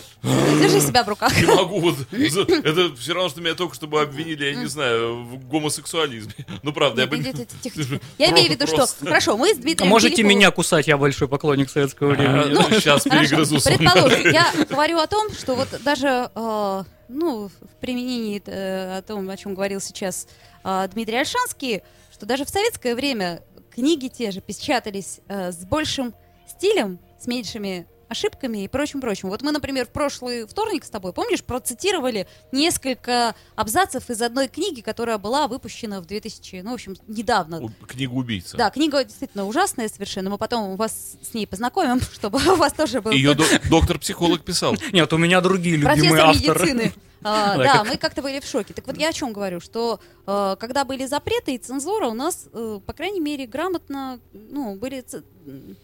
[0.61, 1.37] Держи себя в руках.
[1.41, 1.79] Не могу.
[1.79, 6.33] Вот, это все равно, что меня только что бы обвинили, я не знаю, в гомосексуализме.
[6.65, 7.09] Ну, правда, я
[8.19, 8.87] Я имею в виду, что...
[9.05, 12.55] Хорошо, мы с Дмитрием Можете меня кусать, я большой поклонник советского времени.
[12.81, 18.99] Сейчас перегрызу Предположим, я говорю о том, что вот даже э, ну, в применении э,
[18.99, 20.27] о том, о чем говорил сейчас
[20.65, 26.15] э, Дмитрий Альшанский, что даже в советское время книги те же печатались с большим
[26.49, 29.29] стилем, с меньшими ошибками и прочим-прочим.
[29.29, 34.81] Вот мы, например, в прошлый вторник с тобой, помнишь, процитировали несколько абзацев из одной книги,
[34.81, 37.61] которая была выпущена в 2000, ну, в общем, недавно.
[37.61, 38.57] У- Книга убийца.
[38.57, 40.31] Да, книга действительно ужасная совершенно.
[40.31, 43.35] Мы потом вас с ней познакомим, чтобы у вас тоже был Ее
[43.71, 44.77] доктор-психолог писал.
[44.93, 46.73] Нет, у меня другие любимые профессор авторы.
[46.73, 46.93] медицины.
[47.23, 48.75] А, Да, как- мы как-то были в шоке.
[48.75, 52.47] Так вот я о чем говорю, что э, когда были запреты и цензура, у нас,
[52.53, 55.05] э, по крайней мере, грамотно, ну, были,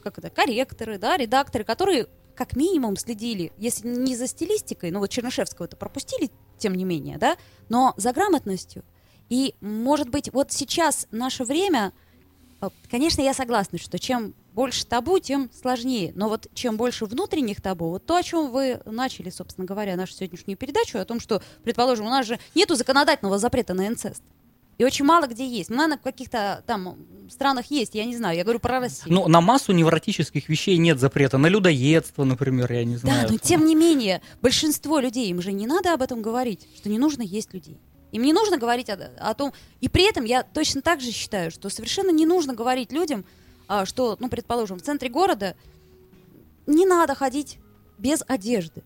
[0.03, 5.11] как это, корректоры, да, редакторы, которые как минимум следили, если не за стилистикой, ну вот
[5.11, 7.37] Чернышевского это пропустили, тем не менее, да,
[7.69, 8.85] но за грамотностью.
[9.29, 11.93] И, может быть, вот сейчас наше время,
[12.61, 16.13] э, конечно, я согласна, что чем больше табу, тем сложнее.
[16.15, 20.15] Но вот чем больше внутренних табу, вот то, о чем вы начали, собственно говоря, нашу
[20.15, 24.23] сегодняшнюю передачу, о том, что, предположим, у нас же нету законодательного запрета на инцест.
[24.79, 25.71] И очень мало где есть.
[25.71, 26.97] Ну, наверное, в каких-то там
[27.31, 29.15] странах есть, я не знаю, я говорю про Россию.
[29.15, 31.39] Ну, на массу невротических вещей нет запрета.
[31.39, 33.29] На людоедство, например, я не да, знаю.
[33.31, 36.99] но тем не менее, большинство людей, им же не надо об этом говорить, что не
[36.99, 37.79] нужно есть людей.
[38.13, 39.53] Им не нужно говорить о, о том...
[39.81, 43.25] И при этом я точно так же считаю, что совершенно не нужно говорить людям,
[43.87, 45.57] что, ну, предположим, в центре города
[46.67, 47.59] не надо ходить
[47.99, 48.83] без одежды.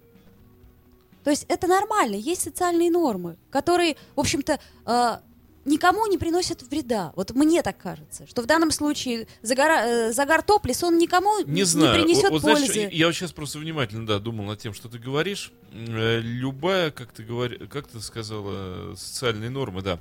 [1.25, 5.21] То есть это нормально, есть социальные нормы, которые, в общем-то, а,
[5.65, 7.13] никому не приносят вреда.
[7.17, 12.01] Вот мне так кажется, что в данном случае э, загар топлис, он никому Не знаю.
[12.01, 12.89] принесет Вот- вот знаешь, пользы.
[12.93, 15.51] я- вот сейчас просто внимательно, да, думал над тем, что ты говоришь.
[15.73, 19.99] Э, Любая, как ты говори, как ты сказала, социальные нормы, да.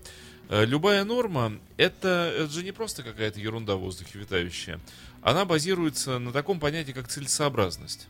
[0.49, 4.79] Э, Любая норма это, это же не просто какая-то ерунда в воздухе витающая.
[5.21, 8.07] Она базируется на таком понятии, как целесообразность.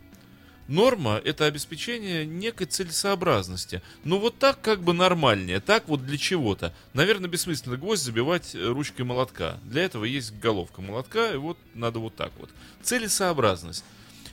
[0.67, 3.83] Норма— это обеспечение некой целесообразности.
[4.03, 6.73] Ну вот так как бы нормальнее, так вот для чего-то.
[6.93, 9.59] Наверное, бессмысленно гвоздь забивать э, ручкой молотка.
[9.63, 12.49] Для этого есть головка молотка, и вот надо вот так вот.
[12.81, 13.83] Целесообразность.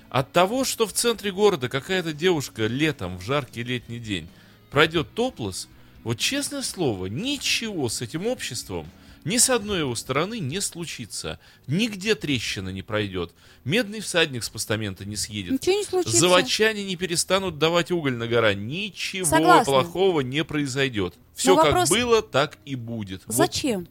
[0.09, 4.28] От того, что в центре города какая-то девушка летом, в жаркий летний день,
[4.70, 5.68] пройдет топлес,
[6.05, 8.86] вот честное слово, ничего с этим обществом
[9.24, 11.38] ни с одной его стороны не случится.
[11.66, 13.32] Нигде трещина не пройдет.
[13.64, 15.53] Медный всадник с постамента не съедет.
[15.53, 16.18] Ничего не случится.
[16.18, 18.55] Заводчане не перестанут давать уголь на гора.
[18.55, 19.64] Ничего Согласна.
[19.64, 21.14] плохого не произойдет.
[21.34, 23.22] Все как было, так и будет.
[23.26, 23.86] Вот Зачем?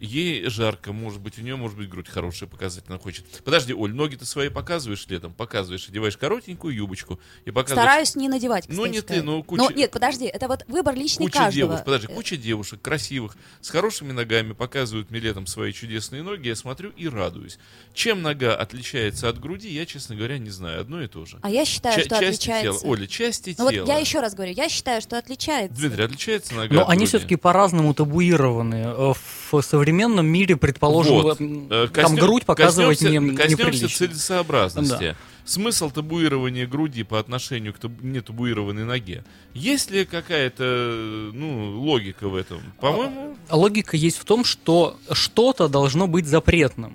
[0.00, 3.24] Ей жарко, может быть, у нее, может быть, грудь хорошая показать она хочет.
[3.44, 5.32] Подожди, Оль, ноги ты свои показываешь летом?
[5.32, 7.84] Показываешь, одеваешь коротенькую юбочку и показываешь...
[7.86, 10.94] Стараюсь не надевать, кстати Ну, не ты, но куча- Но нет, подожди, это вот выбор
[10.94, 11.52] личный Куча каждого.
[11.68, 16.48] девушек, подожди, Э, куча девушек красивых, с хорошими ногами показывают мне летом свои чудесные ноги,
[16.48, 17.58] я смотрю и радуюсь.
[17.94, 20.80] Чем нога отличается от груди, я, честно говоря, не знаю.
[20.82, 21.38] Одно и то же.
[21.42, 22.80] А я считаю, Ча- что части отличается.
[22.82, 22.90] тела.
[22.92, 23.86] Оля, части Ну вот тела.
[23.86, 25.76] я еще раз говорю, я считаю, что отличается.
[25.80, 27.08] Дмитрий, отличается нога Но от они груди?
[27.08, 28.82] все-таки по-разному табуированы.
[28.86, 29.12] Э,
[29.50, 31.40] В современном мире, предположим, Вот.
[31.40, 35.16] м, Э, там коснем- грудь показывать коснемся- не, коснемся целесообразности.
[35.44, 39.24] Смысл табуирования груди по отношению к табу- нетабуированной ноге.
[39.54, 42.58] Есть ли какая-то ну, логика в этом?
[42.80, 46.94] По-моему, Логика есть в том, что что-то должно быть запретным.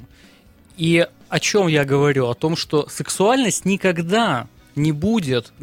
[0.76, 2.28] И о чем я говорю?
[2.28, 5.54] О том, что сексуальность никогда не будет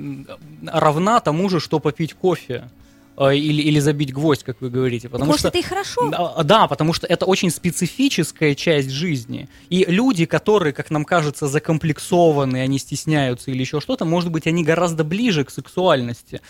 [0.66, 2.70] равна тому же, что попить кофе.
[3.18, 5.08] Э, Или, или забить гвоздь, как вы говорите.
[5.08, 6.08] Потому Может, что это и хорошо.
[6.10, 9.48] Да, Да, потому что это очень специфическая часть жизни.
[9.70, 14.62] И люди, которые, как нам кажется, закомплексованы, они стесняются или еще что-то, может быть, они
[14.64, 16.40] гораздо ближе к сексуальности,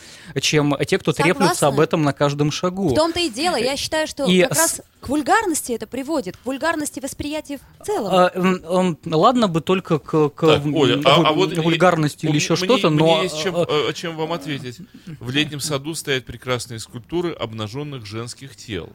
[0.40, 1.34] чем те, кто Согласна.
[1.34, 2.88] треплются об этом на каждом шагу.
[2.90, 3.56] В том-то и дело.
[3.56, 7.84] Я считаю, что И как с- раз к вульгарности это приводит, к вульгарности восприятия в
[7.86, 8.10] целом.
[8.12, 12.36] А, ладно бы только к, к Так, Оля, а, ву- а вот вульгарности и- или
[12.36, 14.78] еще что-то, мне но есть чем, э, э, чем вам ответить.
[15.20, 18.92] В летнем саду стоят прекрасные скульптуры обнаженных женских тел.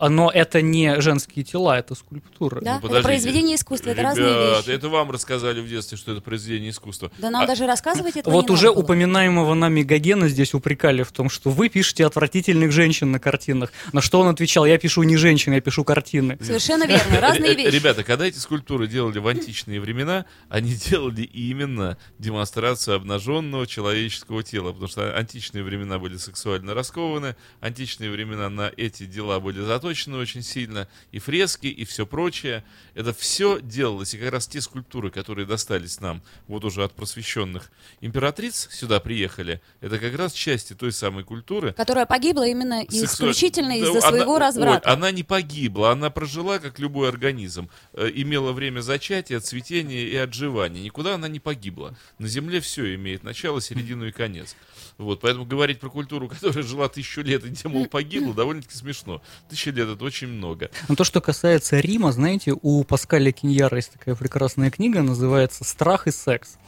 [0.00, 2.60] Но это не женские тела, это скульптуры.
[2.60, 4.76] Да, Ну, это произведение искусства, это разные Ребят, вещи.
[4.76, 7.10] это вам рассказали в детстве, что это произведение искусства.
[7.18, 8.84] Да нам А- даже рассказывать этого Вот не уже надо было.
[8.84, 13.72] упоминаемого нами Гогена здесь упрекали в том, что вы пишете отвратительных женщин на картинах.
[13.92, 16.38] На что он отвечал, я пишу не женщин, я пишу картины.
[16.40, 17.74] Совершенно верно, разные Р- вещи.
[17.74, 24.68] Ребята, когда эти скульптуры делали в античные времена, они делали именно демонстрацию обнаженного человеческого тела,
[24.70, 30.42] потому что античные времена были сексуально раскованы, античные времена на эти дела были заточены очень
[30.42, 32.64] сильно, и фрески, и все прочее.
[32.94, 37.70] Это все делалось, и как раз те скульптуры, которые достались нам вот уже от просвещенных
[38.00, 43.68] императриц, сюда приехали, это как раз части той самой культуры, Которая погибла именно Сексуаль- исключительно
[43.70, 44.90] Да, из-за она- своего Оль, разврата.
[44.90, 47.68] она не погибла, она прожила, как любой организм.
[47.92, 50.82] Э, имела время зачатия, цветения и отживания.
[50.82, 51.96] Никуда она не погибла.
[52.18, 54.56] На Земле все имеет начало, середину и конец.
[54.96, 59.22] Вот, поэтому говорить про культуру, которая жила тысячу лет и где, мол, погибла, довольно-таки смешно.
[59.48, 60.70] Тысяча лет— это очень много.
[60.88, 66.06] Но то, что касается Рима, знаете, у Паскаля Киньяра есть такая прекрасная книга, называется «Страх
[66.06, 66.58] и секс»,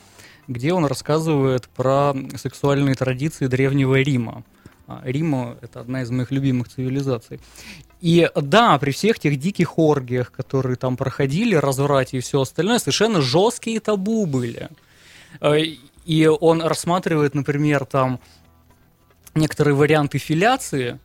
[0.49, 4.45] где он рассказывает про сексуальные традиции Древнего Рима.
[4.87, 7.39] А Рима— это одна из моих любимых цивилизаций.
[8.01, 13.21] И да, при всех тех диких оргиях, которые там проходили, разврате и все остальное, совершенно
[13.21, 14.69] жесткие табу были.
[15.41, 15.59] Э,
[16.07, 18.19] И он рассматривает, например, там
[19.35, 20.99] некоторые варианты филяции,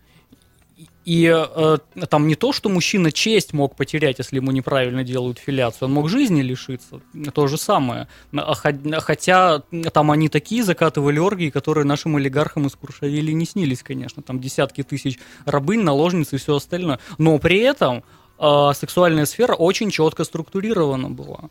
[1.06, 1.78] и э,
[2.10, 6.10] там не то, что мужчина честь мог потерять, если ему неправильно делают филяцию, он мог
[6.10, 7.00] жизни лишиться,
[7.34, 8.08] то же самое.
[8.36, 9.60] А хо- Хотя
[9.94, 14.24] там они такие закатывали оргии, которые нашим олигархам из Куршавели не снились, конечно.
[14.24, 17.00] Там десятки тысяч рабынь, наложниц и все остальное.
[17.20, 18.04] Но при этом
[18.40, 21.50] э, сексуальная сфера очень четко структурирована была.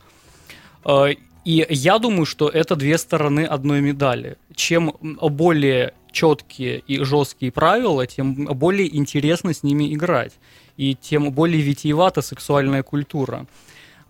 [0.84, 4.36] Э, И я думаю, что это две стороны одной медали.
[4.54, 10.32] Чем более четкие и жесткие правила, тем более интересно с ними играть.
[10.78, 13.46] И тем более витиевата сексуальная культура.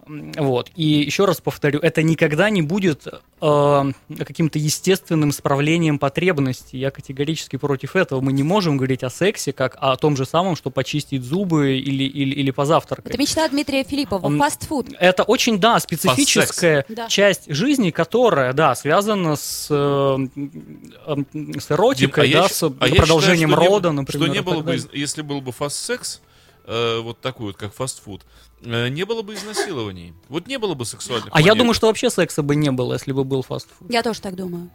[0.07, 0.71] Вот.
[0.77, 3.07] И еще раз повторю, это никогда не будет
[3.41, 6.79] э, каким-то естественным справлением потребностей.
[6.79, 8.21] Я категорически против этого.
[8.21, 12.05] Мы не можем говорить о сексе как о том же самом, что почистить зубы или,
[12.05, 13.07] или, или позавтракать.
[13.13, 14.27] Это мечта Дмитрия Филиппова.
[14.27, 14.89] Он- Фастфуд.
[14.99, 17.09] Это очень, да, специфическая Да.
[17.09, 21.27] часть жизни, которая, да, связана с, э, м,
[21.59, 23.93] с эротикой, Дим, а я да, щ- с а я продолжением считаю, что не- рода,
[23.93, 24.27] например.
[24.27, 26.21] Что не было бы, если был бы фаст-секс,
[26.65, 28.23] э, вот такой вот, как фастфуд,
[28.62, 30.15] э, не было бы изнасилований.
[30.29, 31.59] Вот не было бы сексуальных А я маньяков.
[31.59, 33.91] думаю, что вообще секса бы не было, если бы был фастфуд.
[33.91, 34.71] Я тоже так думаю.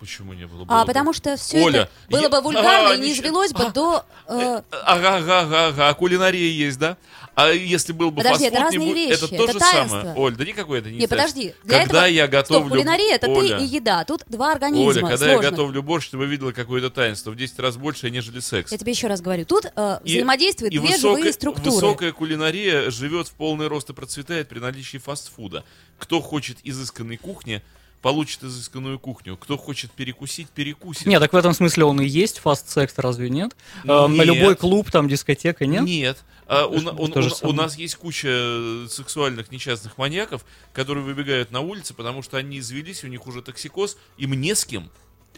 [0.00, 0.64] Почему не было?
[0.68, 0.86] А бы.
[0.88, 3.70] потому что все Оля, это было я- бы вульгарно А, и не извелось бы а,
[3.70, 4.04] до...
[4.28, 6.96] э, Ага, ага, ага, ага, а кулинария есть, да?
[7.36, 9.58] А если был бы Подожди, фастфуд, это не разные будет- вещи, это то это же
[9.58, 9.98] таинство.
[10.00, 10.14] самое.
[10.16, 11.54] Оль, да никакой это не Не, подожди.
[11.64, 12.14] Для Когда этого...
[12.14, 12.60] я готовлю...
[12.66, 14.04] Стоп, кулинария это Оля, ты и еда.
[14.04, 14.86] Тут два организма.
[14.86, 15.50] Оля, когда я сложных.
[15.50, 18.70] готовлю борщ, ты бы видела какое-то таинство в 10 раз больше, нежели секс.
[18.70, 19.44] Я тебе еще раз говорю.
[19.46, 21.70] Тут э, И- взаимодействуют и две высокая- живые структуры.
[21.70, 25.64] Высокая кулинария живет в полный рост и процветает при наличии фастфуда.
[25.98, 27.62] Кто хочет изысканной кухни,
[28.04, 29.34] получит изысканную кухню.
[29.38, 31.06] Кто хочет перекусить, перекусит.
[31.06, 33.56] Нет, так в этом смысле он и есть фаст-секс, разве нет?
[33.84, 34.26] Э, На Нет.
[34.26, 35.84] любой клуб, там, дискотека, нет?
[35.84, 36.18] Нет.
[36.46, 40.44] А, у, у- у- у нас есть куча э, сексуальных несчастных маньяков,
[40.74, 44.66] которые выбегают на улицы, потому что они извелись, у них уже токсикоз, им не с
[44.66, 44.90] кем.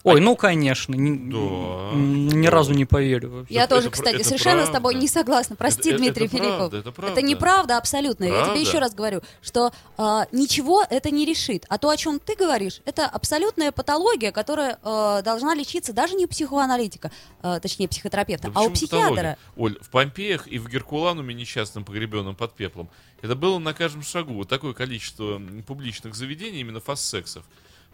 [0.07, 0.95] Ой, ну, конечно.
[0.95, 2.51] ни- Да, Ни да.
[2.51, 3.55] разу не поверю вообще.
[3.55, 4.73] Я Это- тоже, это- кстати, это совершенно с правда.
[4.75, 5.57] тобой не согласна.
[5.57, 6.57] Прости, Это- Дмитрий это Филиппов.
[6.59, 7.23] правда, это правда.
[7.23, 8.25] неправда абсолютно.
[8.25, 8.53] Я Правда.
[8.55, 11.65] тебе еще раз говорю, что а, ничего это не решит.
[11.69, 16.27] А то, о чем ты говоришь, это абсолютная патология, которая а, должна лечиться даже не
[16.27, 17.11] у психоаналитика,
[17.43, 18.99] а, точнее психотерапевта, Да а у психиатра.
[19.09, 19.39] патология?
[19.57, 22.89] Оль, в Помпеях и в Геркулануме несчастном погребенном под пеплом,
[23.23, 24.35] это было на каждом шагу.
[24.35, 27.45] Вот такое количество публичных заведений, именно фаст-сексов.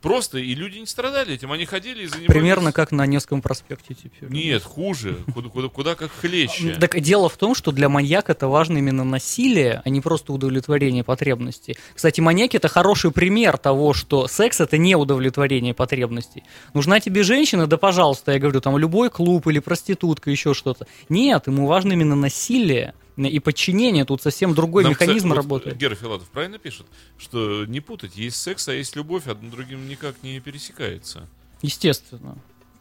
[0.02, 2.28] Просто, и люди не страдали этим, они ходили и занимались...
[2.28, 4.28] Примерно как на Невском проспекте теперь.
[4.28, 5.18] Нет, хуже.
[5.32, 6.74] Куда, куда, куда как хлеще.
[6.74, 11.04] Так дело в том, что для маньяка это важно именно насилие, а не просто удовлетворение
[11.04, 11.76] потребностей.
[11.94, 16.42] Кстати, маньяки это хороший пример того, что секс это не удовлетворение потребностей.
[16.74, 20.86] Нужна тебе женщина, да пожалуйста, я говорю, там любой клуб или проститутка, еще что-то.
[21.08, 24.04] Нет, ему важно именно насилие и подчинение.
[24.04, 25.76] Тут совсем другой Нам, механизм кстати, вот работает.
[25.76, 26.86] Гера Филатов правильно пишет,
[27.18, 31.28] что не путать, есть секс, а есть любовь, одно другим никак не пересекается.
[31.60, 32.36] Естественно.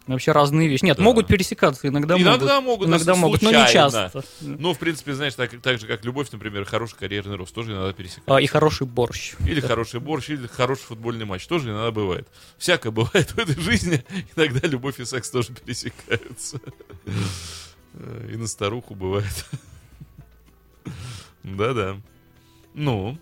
[0.07, 0.83] Вообще разные вещи.
[0.83, 1.03] Нет, Да.
[1.03, 2.65] могут пересекаться, иногда, Иногда могут.
[2.65, 3.91] могут, Иногда а могут, но не случайно.
[3.91, 4.23] часто.
[4.41, 7.93] Ну, в принципе, знаешь, так, так же, как любовь, например, хороший карьерный рост тоже иногда
[7.93, 8.35] пересекается.
[8.35, 9.33] А, и хороший борщ.
[9.45, 11.45] Или хороший борщ, или хороший футбольный матч.
[11.45, 12.27] Тоже иногда бывает.
[12.57, 14.03] Всякое бывает в этой жизни.
[14.35, 16.59] Иногда любовь и секс тоже пересекаются.
[17.93, 19.45] Э, И на старуху бывает.
[21.43, 21.97] Да-да.
[22.73, 23.17] Ну,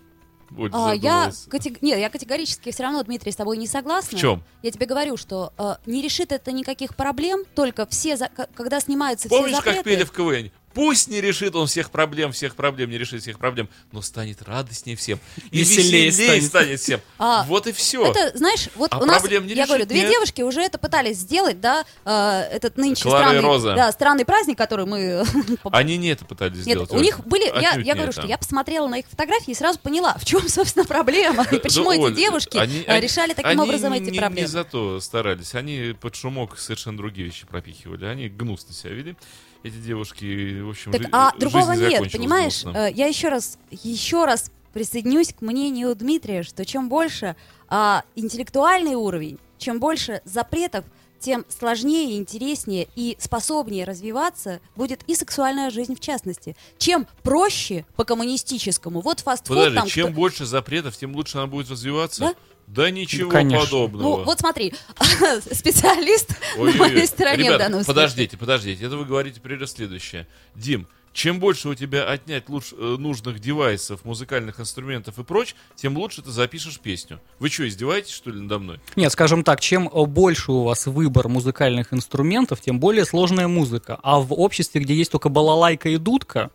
[0.72, 4.18] А, я, катег- Нет, я категорически все равно, Дмитрий, с тобой не согласна.
[4.18, 4.42] В чем?
[4.62, 9.28] Я тебе говорю, что э, не решит это никаких проблем, только все, за- когда снимаются
[9.28, 9.76] Помнишь, все запреты...
[9.76, 10.50] как пели в КВН?
[10.72, 14.96] Пусть не решит он всех проблем, всех проблем, не решит всех проблем, но станет радостнее
[14.96, 15.18] всем.
[15.50, 16.44] И Веселее веселее, станет.
[16.44, 17.00] станет всем.
[17.18, 18.06] А, вот и все.
[18.10, 20.10] Это, знаешь, вот А у нас, проблем не я говорю, решить две нет.
[20.12, 23.74] девушки уже это пытались сделать, да, э, этот нынче Клара и странный, Роза.
[23.74, 25.24] да, странный праздник, который мы...
[25.72, 26.90] Они не это пытались Нет, сделать.
[26.92, 29.78] у них были, я, я не говорю, что я посмотрела на их фотографии и сразу
[29.80, 33.60] поняла, в чем, собственно, проблема, и почему эти девушки они- э, они- решали таким они
[33.60, 34.40] образом эти не, проблемы.
[34.40, 35.54] Не за то старались.
[35.54, 38.04] Они под шумок совершенно другие вещи пропихивали.
[38.04, 39.16] Они гнусно себя вели.
[39.62, 42.62] Эти девушки, в общем, Так, жи- а другого не нет, понимаешь?
[42.62, 42.78] гнусно.
[42.88, 47.34] Э, Я еще раз, еще раз присоединюсь к мнению Дмитрия, что чем больше
[47.68, 50.84] а, интеллектуальный уровень, чем больше запретов,
[51.18, 56.56] тем сложнее, интереснее и способнее развиваться будет и сексуальная жизнь в частности.
[56.78, 59.86] Чем проще по коммунистическому, вот фастфуд Подожди, там...
[59.88, 62.20] чем кто- больше запретов, тем лучше она будет развиваться?
[62.20, 62.34] Да?
[62.74, 63.64] Да ничего конечно.
[63.66, 64.02] подобного.
[64.02, 64.72] Ну, вот смотри,
[65.52, 66.78] специалист на Ой-ой-ой.
[66.78, 67.86] моей стороне Ребят, в данном случае.
[67.86, 68.84] подождите, подождите.
[68.84, 70.28] Это вы говорите, например, следующее.
[70.54, 75.96] Дим, чем больше у тебя отнять луч- э, нужных девайсов, музыкальных инструментов и прочь, тем
[75.96, 77.20] лучше ты запишешь песню.
[77.40, 78.80] Вы что, издеваетесь, что ли, надо мной?
[78.94, 83.98] Нет, скажем так, чем э, больше у вас выбор музыкальных инструментов, тем более сложная музыка.
[84.04, 86.50] А в обществе, где есть только балалайка и дудка,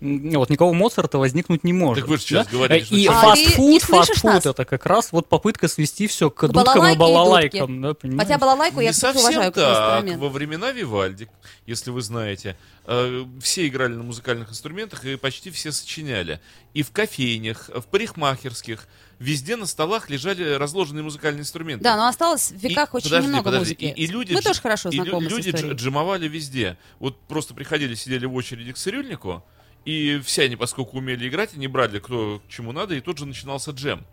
[0.00, 2.02] вот никого Моцарта возникнуть не может.
[2.04, 5.68] Так вы же сейчас говорили, что И А фастфуд, фастфуд это как раз вот попытка
[5.68, 7.80] свести все к, К дудкам и и балалайкам.
[7.82, 7.94] Да?
[8.18, 10.04] Хотя балалайку я, не совсем уважаю так.
[10.18, 11.28] Во времена Вивальди,
[11.66, 16.40] если вы знаете, э, все играли на музыкальных инструментах и почти все сочиняли.
[16.74, 18.86] И в кофейнях, в парикмахерских,
[19.18, 21.82] везде на столах лежали разложенные музыкальные инструменты.
[21.82, 23.84] Да, но осталось в веках И- очень подожди, немного подожди, музыки.
[23.84, 25.72] И, и люди Мы тоже хорошо и знакомы люди с историей.
[25.72, 26.76] дж- джемовали везде.
[26.98, 29.42] Вот просто приходили, сидели в очереди к цирюльнику,
[29.86, 33.24] и все они, поскольку умели играть, они брали кто к чему надо, и тут же
[33.24, 34.04] начинался джем.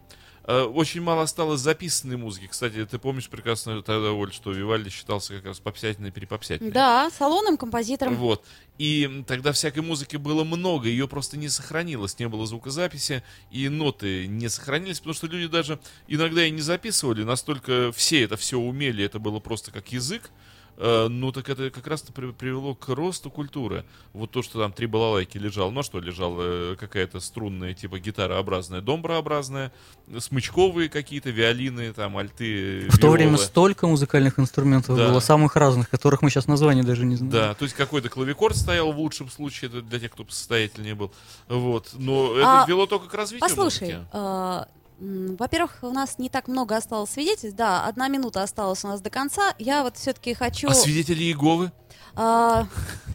[0.45, 2.47] Э, Очень мало осталось записанной музыки.
[2.47, 6.71] Кстати, ты помнишь прекрасно тогда, Оль, что Вивальди считался как раз попсятиной перепопсятиной.
[6.71, 8.15] Да, салонным композитором.
[8.15, 8.45] Вот.
[8.77, 14.27] И тогда всякой музыки было много, ее просто не сохранилось, не было звукозаписи, и ноты
[14.27, 19.03] не сохранились, потому что люди даже иногда и не записывали, настолько все это все умели,
[19.03, 20.29] это было просто как язык.
[20.77, 23.85] Э, Ну, так это как раз привело к росту культуры.
[24.13, 25.71] Вот то, что там три балалайки лежал.
[25.71, 26.35] Ну, а что лежал?
[26.39, 29.71] Э, Какая-то струнная, типа гитарообразная, домброобразная,
[30.19, 33.43] смычковые какие-то, виолины, там, альты, В то время виолы.
[33.45, 35.09] столько музыкальных инструментов Да.
[35.09, 37.31] было, самых разных, которых мы сейчас названия даже не знаем.
[37.31, 41.11] Да, то есть какой-то клавикорд стоял в лучшем случае, это для тех, кто состоятельнее был.
[41.47, 41.89] Вот.
[41.93, 44.07] Но это А, вело только к развитию Послушай, музыки.
[44.13, 44.65] м,
[44.99, 47.57] во-первых, у нас не так много осталось свидетельств.
[47.57, 49.53] Да, одна минута осталась у нас до конца.
[49.59, 50.69] Я вот все-таки хочу...
[50.69, 51.71] А свидетели Иеговы?
[52.15, 52.67] а,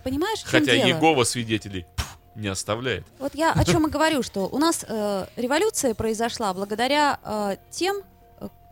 [0.05, 0.87] понимаешь, в чем Хотя дело?
[0.89, 1.87] Иегова свидетелей
[2.35, 3.05] не оставляет.
[3.19, 8.03] Вот я о чем и говорю, что у нас э, революция произошла благодаря э, тем,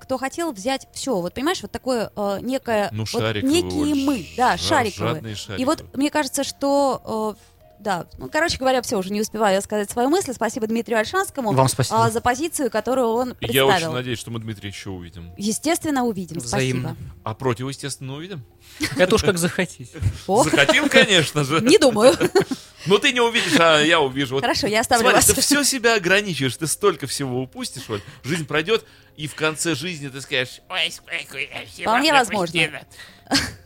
[0.01, 1.21] кто хотел взять все.
[1.21, 2.91] Вот понимаешь, вот такое э, некое...
[2.93, 3.63] Ну, вот шариковые.
[3.63, 5.15] некие мы, да, шариковые.
[5.15, 5.67] жадные И шариковые.
[5.67, 7.35] вот мне кажется, что...
[7.37, 10.33] э, да, ну, короче говоря, все, уже не успеваю сказать свою мысль.
[10.33, 12.05] Спасибо Дмитрию Альшанскому Вам спасибо.
[12.05, 13.69] а, за позицию, которую он Я представил.
[13.69, 15.33] очень надеюсь, что мы Дмитрия еще увидим.
[15.37, 16.39] Естественно, увидим.
[16.39, 16.91] Взаимно.
[16.97, 17.13] Спасибо.
[17.25, 18.45] А против, естественно, увидим.
[18.97, 19.99] Это уж как захотите.
[20.27, 21.61] Захотим, конечно же.
[21.61, 22.17] не думаю.
[22.87, 24.41] Но ты не увидишь, а я увижу.
[24.41, 25.27] Хорошо, я оставлю Смотри, вас.
[25.27, 28.01] ты все себя ограничиваешь, ты столько всего упустишь, Оль.
[28.23, 28.85] Жизнь пройдет,
[29.17, 32.61] и в конце жизни ты скажешь, ой, сколько я Вполне возможно.
[32.61, 32.81] пропустила».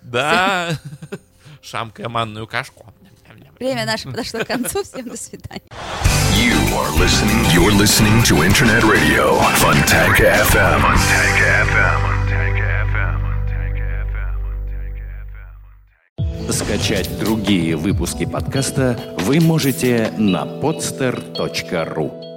[0.02, 0.80] Да,
[1.60, 2.94] шамкая манную кашку.
[3.60, 4.82] Время наше подошло к концу.
[4.82, 5.60] Всем до свидания.
[6.34, 7.44] You are listening.
[7.52, 10.80] You're listening to Internet Radio, Funtank FM.
[10.80, 11.38] Funtank
[11.68, 12.10] FM.
[16.50, 22.29] Скачать другие выпуски подкаста вы можете на podster.ru